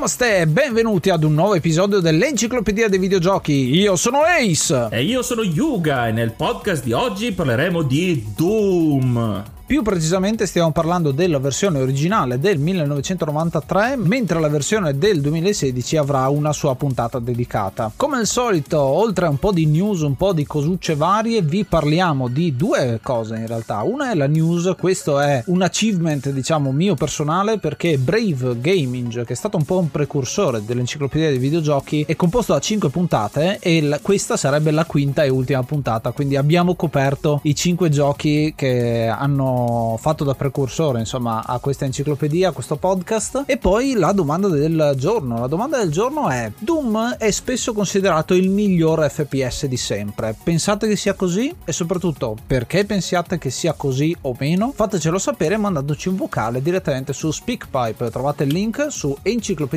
[0.00, 3.52] Namaste e benvenuti ad un nuovo episodio dell'Enciclopedia dei Videogiochi.
[3.52, 4.88] Io sono Ace.
[4.90, 9.58] E io sono Yuga e nel podcast di oggi parleremo di Doom.
[9.70, 16.26] Più precisamente stiamo parlando della versione originale del 1993, mentre la versione del 2016 avrà
[16.28, 17.92] una sua puntata dedicata.
[17.94, 21.62] Come al solito, oltre a un po' di news, un po' di cosucce varie, vi
[21.62, 23.82] parliamo di due cose in realtà.
[23.82, 29.34] Una è la news, questo è un achievement diciamo mio personale perché Brave Gaming, che
[29.34, 33.98] è stato un po' precursore dell'enciclopedia dei videogiochi, è composto da 5 puntate e la,
[34.00, 39.96] questa sarebbe la quinta e ultima puntata, quindi abbiamo coperto i 5 giochi che hanno
[40.00, 43.44] fatto da precursore insomma a questa enciclopedia, a questo podcast.
[43.46, 45.38] E poi la domanda del giorno.
[45.40, 50.34] La domanda del giorno è: Doom è spesso considerato il miglior FPS di sempre.
[50.42, 51.54] Pensate che sia così?
[51.64, 54.72] E soprattutto perché pensiate che sia così o meno?
[54.74, 58.10] Fatecelo sapere mandandoci un vocale direttamente su SpeakPipe.
[58.10, 59.16] Trovate il link su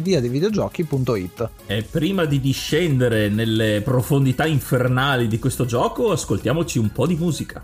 [0.03, 1.49] enciclopediadeivideogiochi.it.
[1.65, 7.63] E prima di discendere nelle profondità infernali di questo gioco, ascoltiamoci un po' di musica.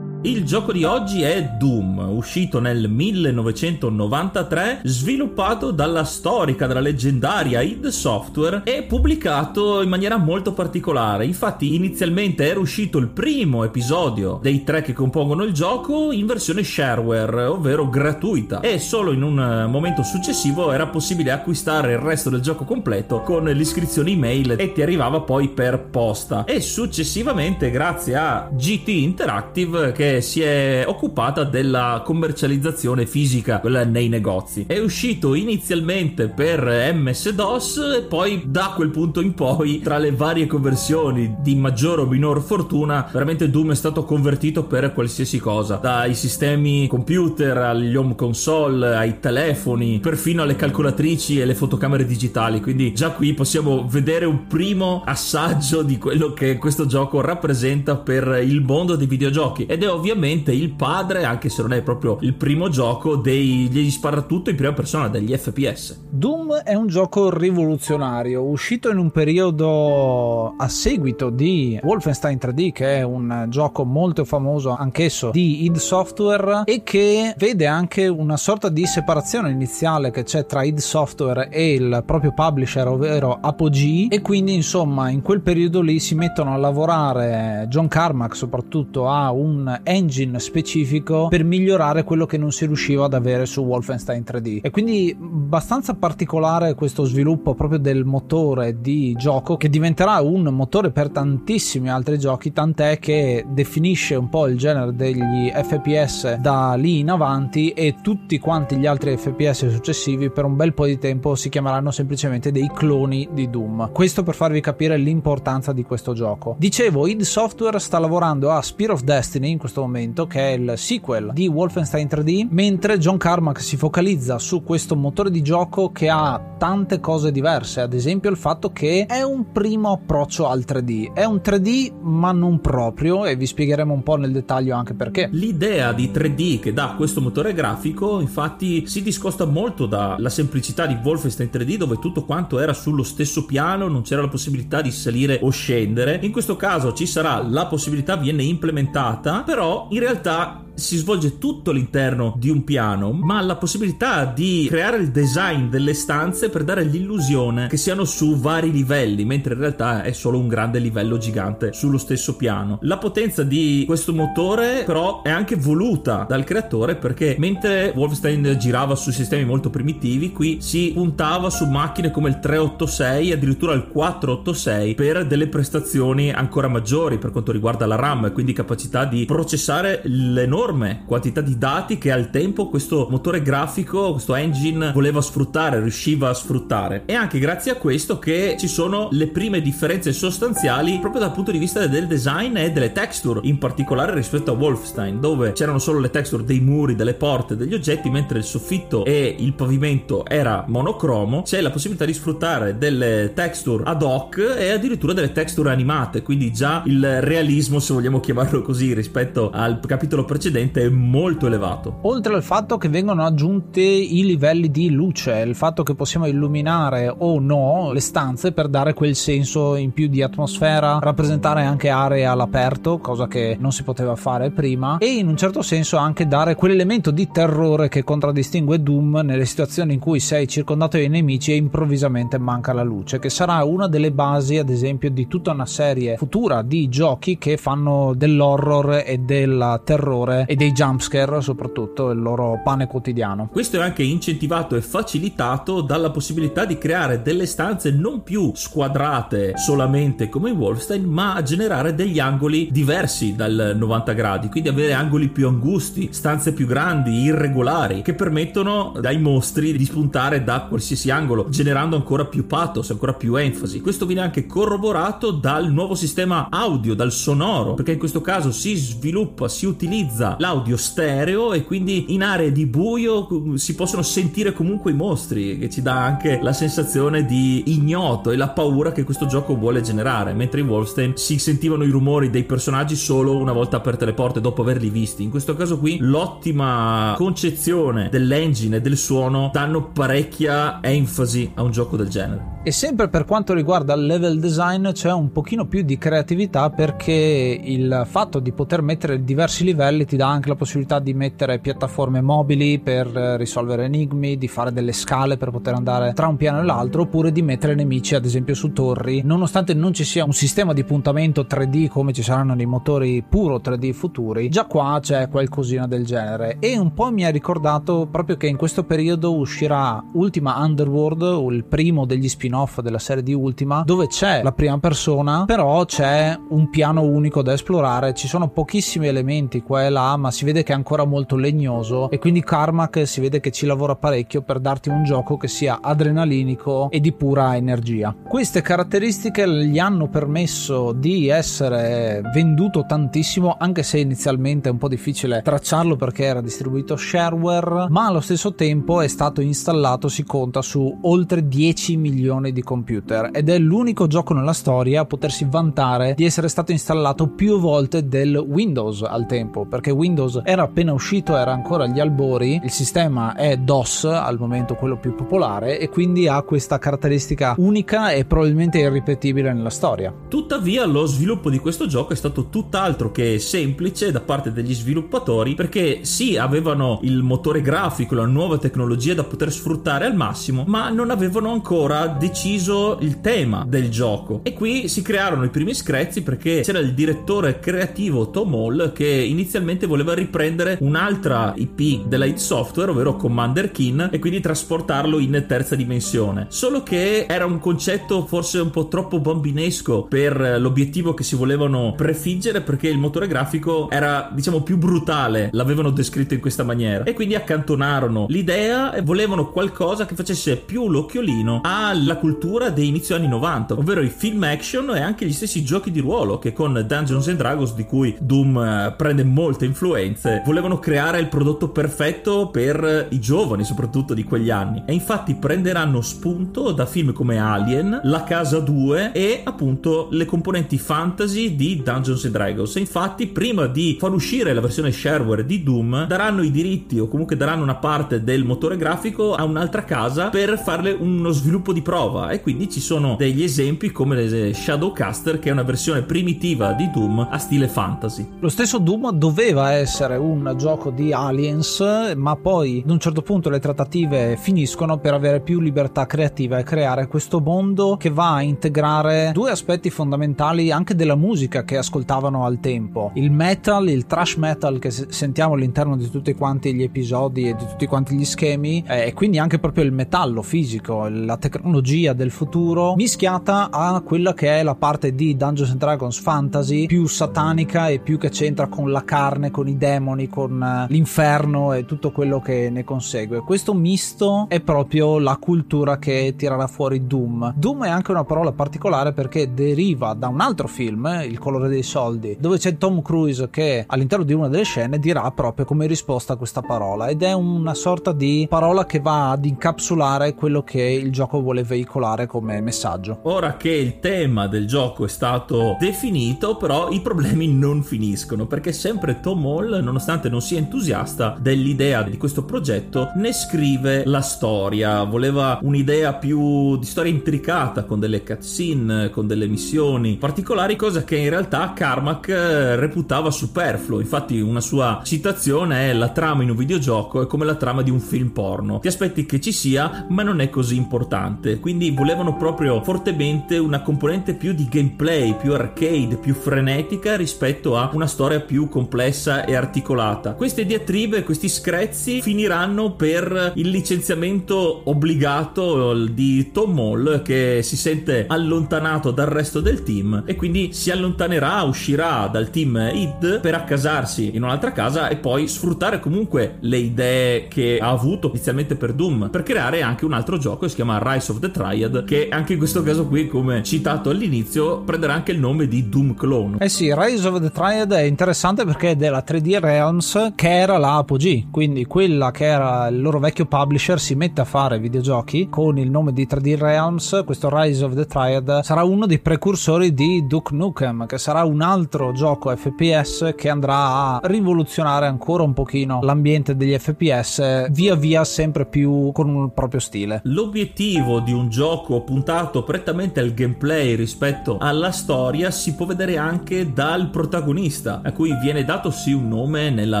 [0.22, 7.86] Il gioco di oggi è Doom, uscito nel 1993, sviluppato dalla storica, dalla leggendaria id
[7.86, 11.24] Software e pubblicato in maniera molto particolare.
[11.24, 16.64] Infatti inizialmente era uscito il primo episodio dei tre che compongono il gioco in versione
[16.64, 22.40] shareware, ovvero gratuita, e solo in un momento successivo era possibile acquistare il resto del
[22.40, 26.44] gioco completo con l'iscrizione email e ti arrivava poi per posta.
[26.44, 34.08] E successivamente grazie a GT Interactive che si è occupata della commercializzazione fisica, quella nei
[34.08, 34.64] negozi.
[34.66, 40.46] È uscito inizialmente per MS-DOS e poi da quel punto in poi, tra le varie
[40.46, 46.14] conversioni di maggior o minor fortuna, veramente Doom è stato convertito per qualsiasi cosa, dai
[46.14, 52.60] sistemi computer agli home console, ai telefoni, perfino alle calcolatrici e le fotocamere digitali.
[52.60, 58.40] Quindi già qui possiamo vedere un primo assaggio di quello che questo gioco rappresenta per
[58.44, 62.34] il mondo dei videogiochi ed è ovviamente il padre, anche se non è proprio il
[62.34, 65.98] primo gioco, dei, degli sparatutto in prima persona, degli FPS.
[66.08, 72.96] Doom è un gioco rivoluzionario, uscito in un periodo a seguito di Wolfenstein 3D, che
[72.98, 78.68] è un gioco molto famoso anch'esso di id Software e che vede anche una sorta
[78.68, 84.20] di separazione iniziale che c'è tra id Software e il proprio publisher, ovvero Apogee, e
[84.20, 89.80] quindi insomma in quel periodo lì si mettono a lavorare John Carmack soprattutto a un
[89.88, 94.70] engine specifico per migliorare quello che non si riusciva ad avere su Wolfenstein 3D e
[94.70, 101.08] quindi abbastanza particolare questo sviluppo proprio del motore di gioco che diventerà un motore per
[101.08, 107.10] tantissimi altri giochi tant'è che definisce un po' il genere degli FPS da lì in
[107.10, 111.48] avanti e tutti quanti gli altri FPS successivi per un bel po' di tempo si
[111.48, 113.90] chiameranno semplicemente dei cloni di Doom.
[113.92, 116.56] Questo per farvi capire l'importanza di questo gioco.
[116.58, 120.74] Dicevo id Software sta lavorando a Spear of Destiny in questo momento che è il
[120.76, 126.08] sequel di Wolfenstein 3D mentre John Carmack si focalizza su questo motore di gioco che
[126.08, 131.12] ha tante cose diverse, ad esempio il fatto che è un primo approccio al 3D,
[131.12, 135.28] è un 3D ma non proprio e vi spiegheremo un po' nel dettaglio anche perché.
[135.32, 140.98] L'idea di 3D che dà questo motore grafico infatti si discosta molto dalla semplicità di
[141.02, 145.38] Wolfenstein 3D dove tutto quanto era sullo stesso piano, non c'era la possibilità di salire
[145.42, 150.96] o scendere, in questo caso ci sarà la possibilità, viene implementata, però in realtà si
[150.96, 156.50] svolge tutto all'interno di un piano, ma la possibilità di creare il design delle stanze
[156.50, 160.78] per dare l'illusione che siano su vari livelli, mentre in realtà è solo un grande
[160.78, 162.78] livello gigante sullo stesso piano.
[162.82, 168.94] La potenza di questo motore però è anche voluta dal creatore perché mentre Wolfenstein girava
[168.94, 174.94] su sistemi molto primitivi, qui si puntava su macchine come il 386 addirittura il 486
[174.94, 179.57] per delle prestazioni ancora maggiori per quanto riguarda la RAM, quindi capacità di processare
[180.04, 185.80] l'enorme enorme quantità di dati che al tempo questo motore grafico, questo engine voleva sfruttare,
[185.80, 187.02] riusciva a sfruttare.
[187.06, 191.50] E anche grazie a questo che ci sono le prime differenze sostanziali proprio dal punto
[191.50, 196.00] di vista del design e delle texture, in particolare rispetto a Wolfenstein, dove c'erano solo
[196.00, 200.64] le texture dei muri, delle porte, degli oggetti, mentre il soffitto e il pavimento era
[200.66, 206.22] monocromo, c'è la possibilità di sfruttare delle texture ad hoc e addirittura delle texture animate,
[206.22, 211.98] quindi già il realismo, se vogliamo chiamarlo così, rispetto al capitolo precedente è molto elevato.
[212.02, 217.12] Oltre al fatto che vengono aggiunti i livelli di luce, il fatto che possiamo illuminare
[217.16, 222.24] o no le stanze per dare quel senso in più di atmosfera, rappresentare anche aree
[222.24, 226.54] all'aperto, cosa che non si poteva fare prima, e in un certo senso anche dare
[226.54, 231.56] quell'elemento di terrore che contraddistingue Doom nelle situazioni in cui sei circondato dai nemici e
[231.56, 236.16] improvvisamente manca la luce, che sarà una delle basi, ad esempio, di tutta una serie
[236.16, 242.62] futura di giochi che fanno dell'horror e del terrore e dei jumpscare, soprattutto il loro
[242.64, 243.50] pane quotidiano.
[243.52, 249.52] Questo è anche incentivato e facilitato dalla possibilità di creare delle stanze non più squadrate
[249.56, 255.28] solamente come in Wolfenstein, ma generare degli angoli diversi dal 90 gradi, quindi avere angoli
[255.28, 261.50] più angusti, stanze più grandi, irregolari, che permettono ai mostri di spuntare da qualsiasi angolo,
[261.50, 263.82] generando ancora più pathos, ancora più enfasi.
[263.82, 268.74] Questo viene anche corroborato dal nuovo sistema audio, dal sonoro, perché in questo caso si
[268.74, 269.16] sviluppa,
[269.46, 274.94] si utilizza l'audio stereo e quindi in aree di buio si possono sentire comunque i
[274.94, 279.56] mostri che ci dà anche la sensazione di ignoto e la paura che questo gioco
[279.56, 280.32] vuole generare.
[280.32, 284.40] Mentre in Wolfenstein si sentivano i rumori dei personaggi solo una volta aperte le porte
[284.40, 285.22] dopo averli visti.
[285.22, 291.70] In questo caso qui l'ottima concezione dell'engine e del suono danno parecchia enfasi a un
[291.70, 295.82] gioco del genere e sempre per quanto riguarda il level design c'è un pochino più
[295.82, 300.98] di creatività perché il fatto di poter mettere diversi livelli ti dà anche la possibilità
[300.98, 306.26] di mettere piattaforme mobili per risolvere enigmi, di fare delle scale per poter andare tra
[306.26, 309.22] un piano e l'altro, oppure di mettere nemici ad esempio su torri.
[309.24, 313.60] Nonostante non ci sia un sistema di puntamento 3D come ci saranno nei motori puro
[313.60, 316.56] 3D futuri, già qua c'è qualcosina del genere.
[316.58, 321.64] E un po' mi ha ricordato proprio che in questo periodo uscirà Ultima Underworld, il
[321.64, 326.70] primo degli spin-off della serie di Ultima, dove c'è la prima persona, però c'è un
[326.70, 330.72] piano unico da esplorare, ci sono pochissimi elementi qua e là, ma si vede che
[330.72, 334.88] è ancora molto legnoso e quindi Carmack si vede che ci lavora parecchio per darti
[334.88, 338.14] un gioco che sia adrenalinico e di pura energia.
[338.26, 344.88] Queste caratteristiche gli hanno permesso di essere venduto tantissimo, anche se inizialmente è un po'
[344.88, 350.62] difficile tracciarlo perché era distribuito shareware, ma allo stesso tempo è stato installato, si conta
[350.62, 355.46] su oltre 10 milioni versioni di computer ed è l'unico gioco nella storia a potersi
[355.48, 360.92] vantare di essere stato installato più volte del Windows al tempo, perché Windows era appena
[360.92, 365.88] uscito, era ancora agli albori, il sistema è DOS al momento quello più popolare e
[365.88, 370.12] quindi ha questa caratteristica unica e probabilmente irripetibile nella storia.
[370.28, 375.54] Tuttavia lo sviluppo di questo gioco è stato tutt'altro che semplice da parte degli sviluppatori
[375.54, 380.88] perché sì avevano il motore grafico, la nuova tecnologia da poter sfruttare al massimo, ma
[380.88, 384.40] non avevano ancora deciso il tema del gioco.
[384.42, 389.06] E qui si crearono i primi screzi perché c'era il direttore creativo Tom Hall che
[389.06, 395.44] inizialmente voleva riprendere un'altra IP della id Software, ovvero Commander Keen, e quindi trasportarlo in
[395.48, 396.46] terza dimensione.
[396.50, 401.94] Solo che era un concetto forse un po' troppo bambinesco per l'obiettivo che si volevano
[401.96, 407.14] prefiggere perché il motore grafico era diciamo più brutale, l'avevano descritto in questa maniera e
[407.14, 413.28] quindi accantonarono l'idea e volevano qualcosa che facesse più l'occhiolino alla cultura dei inizio anni
[413.28, 417.28] 90, ovvero i film action e anche gli stessi giochi di ruolo che con Dungeons
[417.28, 423.06] and Dragons di cui Doom eh, prende molte influenze, volevano creare il prodotto perfetto per
[423.10, 424.82] i giovani soprattutto di quegli anni.
[424.86, 430.78] E infatti prenderanno spunto da film come Alien, La Casa 2 e appunto le componenti
[430.78, 432.76] fantasy di Dungeons and Dragons.
[432.76, 437.08] E infatti prima di far uscire la versione shareware di Doom daranno i diritti o
[437.08, 441.82] comunque daranno una parte del motore grafico a un'altra casa per farle uno sviluppo di
[441.82, 446.90] prova e quindi ci sono degli esempi come Shadowcaster che è una versione primitiva di
[446.90, 448.26] Doom a stile fantasy.
[448.40, 453.50] Lo stesso Doom doveva essere un gioco di Aliens ma poi ad un certo punto
[453.50, 458.42] le trattative finiscono per avere più libertà creativa e creare questo mondo che va a
[458.42, 464.36] integrare due aspetti fondamentali anche della musica che ascoltavano al tempo il metal, il trash
[464.36, 468.84] metal che sentiamo all'interno di tutti quanti gli episodi e di tutti quanti gli schemi
[468.86, 474.32] eh, e quindi anche proprio il metallo fisico, la tecnologia del futuro mischiata a quella
[474.32, 478.68] che è la parte di Dungeons and Dragons fantasy più satanica e più che c'entra
[478.68, 483.40] con la carne, con i demoni, con eh, l'inferno e tutto quello che ne consegue.
[483.40, 487.54] Questo misto è proprio la cultura che tirerà fuori Doom.
[487.56, 491.82] Doom è anche una parola particolare perché deriva da un altro film, Il colore dei
[491.82, 496.34] soldi, dove c'è Tom Cruise che all'interno di una delle scene dirà proprio come risposta
[496.34, 500.82] a questa parola ed è una sorta di parola che va ad incapsulare quello che
[500.82, 501.86] il gioco vuole veicolare
[502.26, 503.20] come messaggio.
[503.22, 508.72] Ora che il tema del gioco è stato definito, però i problemi non finiscono perché
[508.72, 515.02] sempre Tom Hall, nonostante non sia entusiasta dell'idea di questo progetto, ne scrive la storia.
[515.04, 521.16] Voleva un'idea più di storia intricata con delle cutscene, con delle missioni particolari, cosa che
[521.16, 524.00] in realtà Carmack eh, reputava superfluo.
[524.00, 527.90] Infatti, una sua citazione è: La trama in un videogioco è come la trama di
[527.90, 528.78] un film porno.
[528.78, 531.58] Ti aspetti che ci sia, ma non è così importante.
[531.58, 537.90] Quindi volevano proprio fortemente una componente più di gameplay, più arcade, più frenetica rispetto a
[537.92, 540.34] una storia più complessa e articolata.
[540.34, 548.26] Queste diatribe, questi screzzi finiranno per il licenziamento obbligato di Tom Hall che si sente
[548.28, 554.34] allontanato dal resto del team e quindi si allontanerà, uscirà dal team id per accasarsi
[554.34, 559.28] in un'altra casa e poi sfruttare comunque le idee che ha avuto inizialmente per Doom
[559.30, 562.54] per creare anche un altro gioco che si chiama Rise of the Triad che anche
[562.54, 566.56] in questo caso qui come citato all'inizio prenderà anche il nome di Doom Clone.
[566.60, 570.78] Eh sì, Rise of the Triad è interessante perché è della 3D Realms che era
[570.78, 575.48] la Apogee, quindi quella che era il loro vecchio publisher si mette a fare videogiochi
[575.50, 579.92] con il nome di 3D Realms, questo Rise of the Triad sarà uno dei precursori
[579.92, 585.52] di Duke Nukem che sarà un altro gioco FPS che andrà a rivoluzionare ancora un
[585.52, 590.20] pochino l'ambiente degli FPS via via sempre più con un proprio stile.
[590.24, 596.72] L'obiettivo di un gioco puntato prettamente al gameplay rispetto alla storia si può vedere anche
[596.72, 600.00] dal protagonista, a cui viene dato sì un nome nella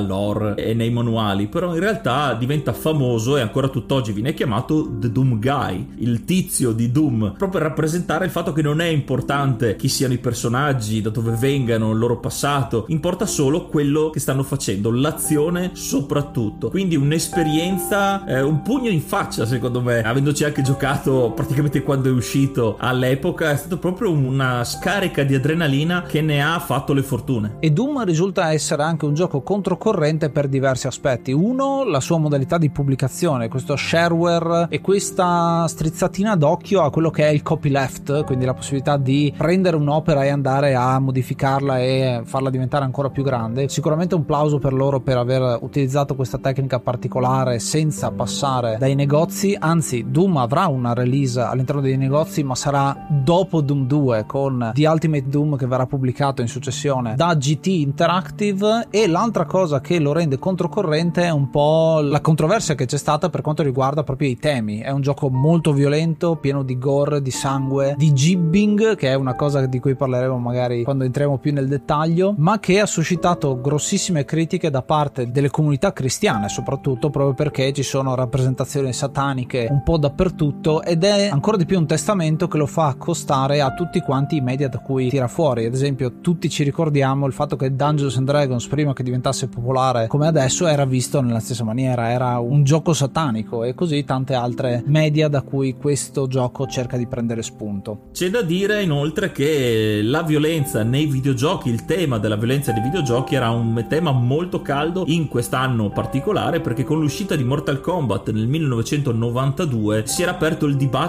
[0.00, 5.10] lore e nei manuali, però in realtà diventa famoso e ancora tutt'oggi viene chiamato The
[5.10, 9.76] Doom Guy, il tizio di Doom, proprio per rappresentare il fatto che non è importante
[9.76, 14.42] chi siano i personaggi, da dove vengano, il loro passato, importa solo quello che stanno
[14.42, 16.70] facendo, l'azione soprattutto.
[16.70, 22.12] Quindi un'esperienza, eh, un pugno in faccia secondo me, avendoci anche giocato praticamente quando è
[22.12, 27.58] uscito all'epoca, è stato proprio una scarica di adrenalina che ne ha fatto le fortune.
[27.60, 31.30] E Doom risulta essere anche un gioco controcorrente per diversi aspetti.
[31.30, 37.28] Uno, la sua modalità di pubblicazione, questo shareware e questa strizzatina d'occhio a quello che
[37.28, 42.50] è il copyleft, quindi la possibilità di prendere un'opera e andare a modificarla e farla
[42.50, 43.68] diventare ancora più grande.
[43.68, 49.56] Sicuramente un plauso per loro per aver utilizzato questa tecnica particolare senza passare dai negozi,
[49.56, 54.70] anzi Doom avrà una release release all'interno dei negozi, ma sarà dopo Doom 2 con
[54.74, 59.98] The Ultimate Doom che verrà pubblicato in successione da GT Interactive e l'altra cosa che
[59.98, 64.30] lo rende controcorrente è un po' la controversia che c'è stata per quanto riguarda proprio
[64.30, 64.80] i temi.
[64.80, 69.34] È un gioco molto violento, pieno di gore, di sangue, di gibbing, che è una
[69.34, 74.24] cosa di cui parleremo magari quando entriamo più nel dettaglio, ma che ha suscitato grossissime
[74.24, 79.98] critiche da parte delle comunità cristiane, soprattutto proprio perché ci sono rappresentazioni sataniche un po'
[79.98, 84.36] dappertutto ed è ancora di più un testamento che lo fa accostare a tutti quanti
[84.36, 85.64] i media da cui tira fuori.
[85.64, 90.06] Ad esempio, tutti ci ricordiamo il fatto che Dungeons and Dragons, prima che diventasse popolare
[90.06, 94.82] come adesso, era visto nella stessa maniera, era un gioco satanico e così tante altre
[94.86, 98.08] media da cui questo gioco cerca di prendere spunto.
[98.12, 103.34] C'è da dire inoltre che la violenza nei videogiochi, il tema della violenza nei videogiochi
[103.34, 108.46] era un tema molto caldo in quest'anno particolare perché con l'uscita di Mortal Kombat nel
[108.46, 111.06] 1992 si era aperto il dibattito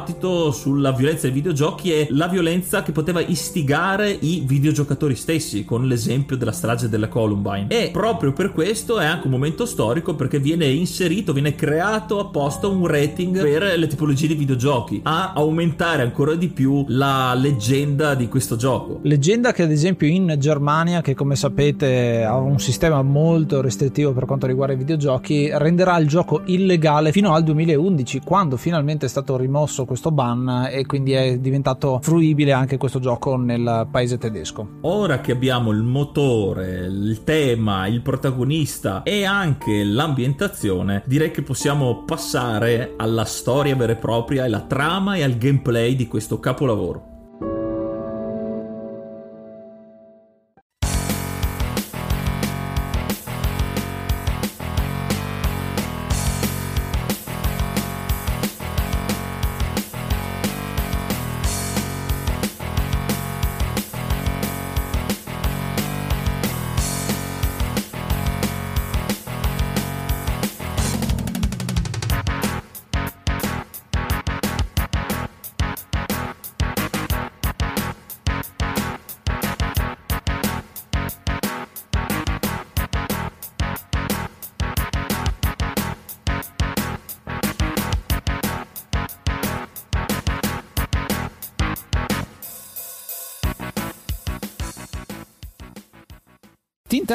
[0.52, 6.38] sulla violenza nei videogiochi e la violenza che poteva istigare i videogiocatori stessi con l'esempio
[6.38, 10.66] della strage della Columbine e proprio per questo è anche un momento storico perché viene
[10.66, 16.48] inserito, viene creato apposta un rating per le tipologie di videogiochi a aumentare ancora di
[16.48, 19.00] più la leggenda di questo gioco.
[19.04, 24.26] Leggenda che ad esempio in Germania, che come sapete ha un sistema molto restrittivo per
[24.26, 29.38] quanto riguarda i videogiochi, renderà il gioco illegale fino al 2011, quando finalmente è stato
[29.38, 34.78] rimosso questo ban e quindi è diventato fruibile anche questo gioco nel paese tedesco.
[34.82, 42.04] Ora che abbiamo il motore, il tema, il protagonista e anche l'ambientazione, direi che possiamo
[42.04, 47.09] passare alla storia vera e propria, alla trama e al gameplay di questo capolavoro.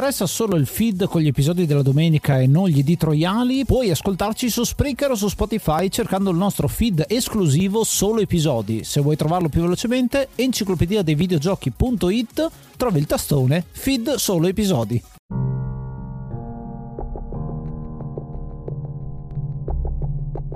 [0.04, 3.64] Interessa solo il feed con gli episodi della domenica e non gli editoriali?
[3.64, 8.84] Puoi ascoltarci su Spreaker o su Spotify cercando il nostro feed esclusivo solo episodi.
[8.84, 15.02] Se vuoi trovarlo più velocemente, enciclopedia dei videogiochi.it trovi il tastone feed solo episodi.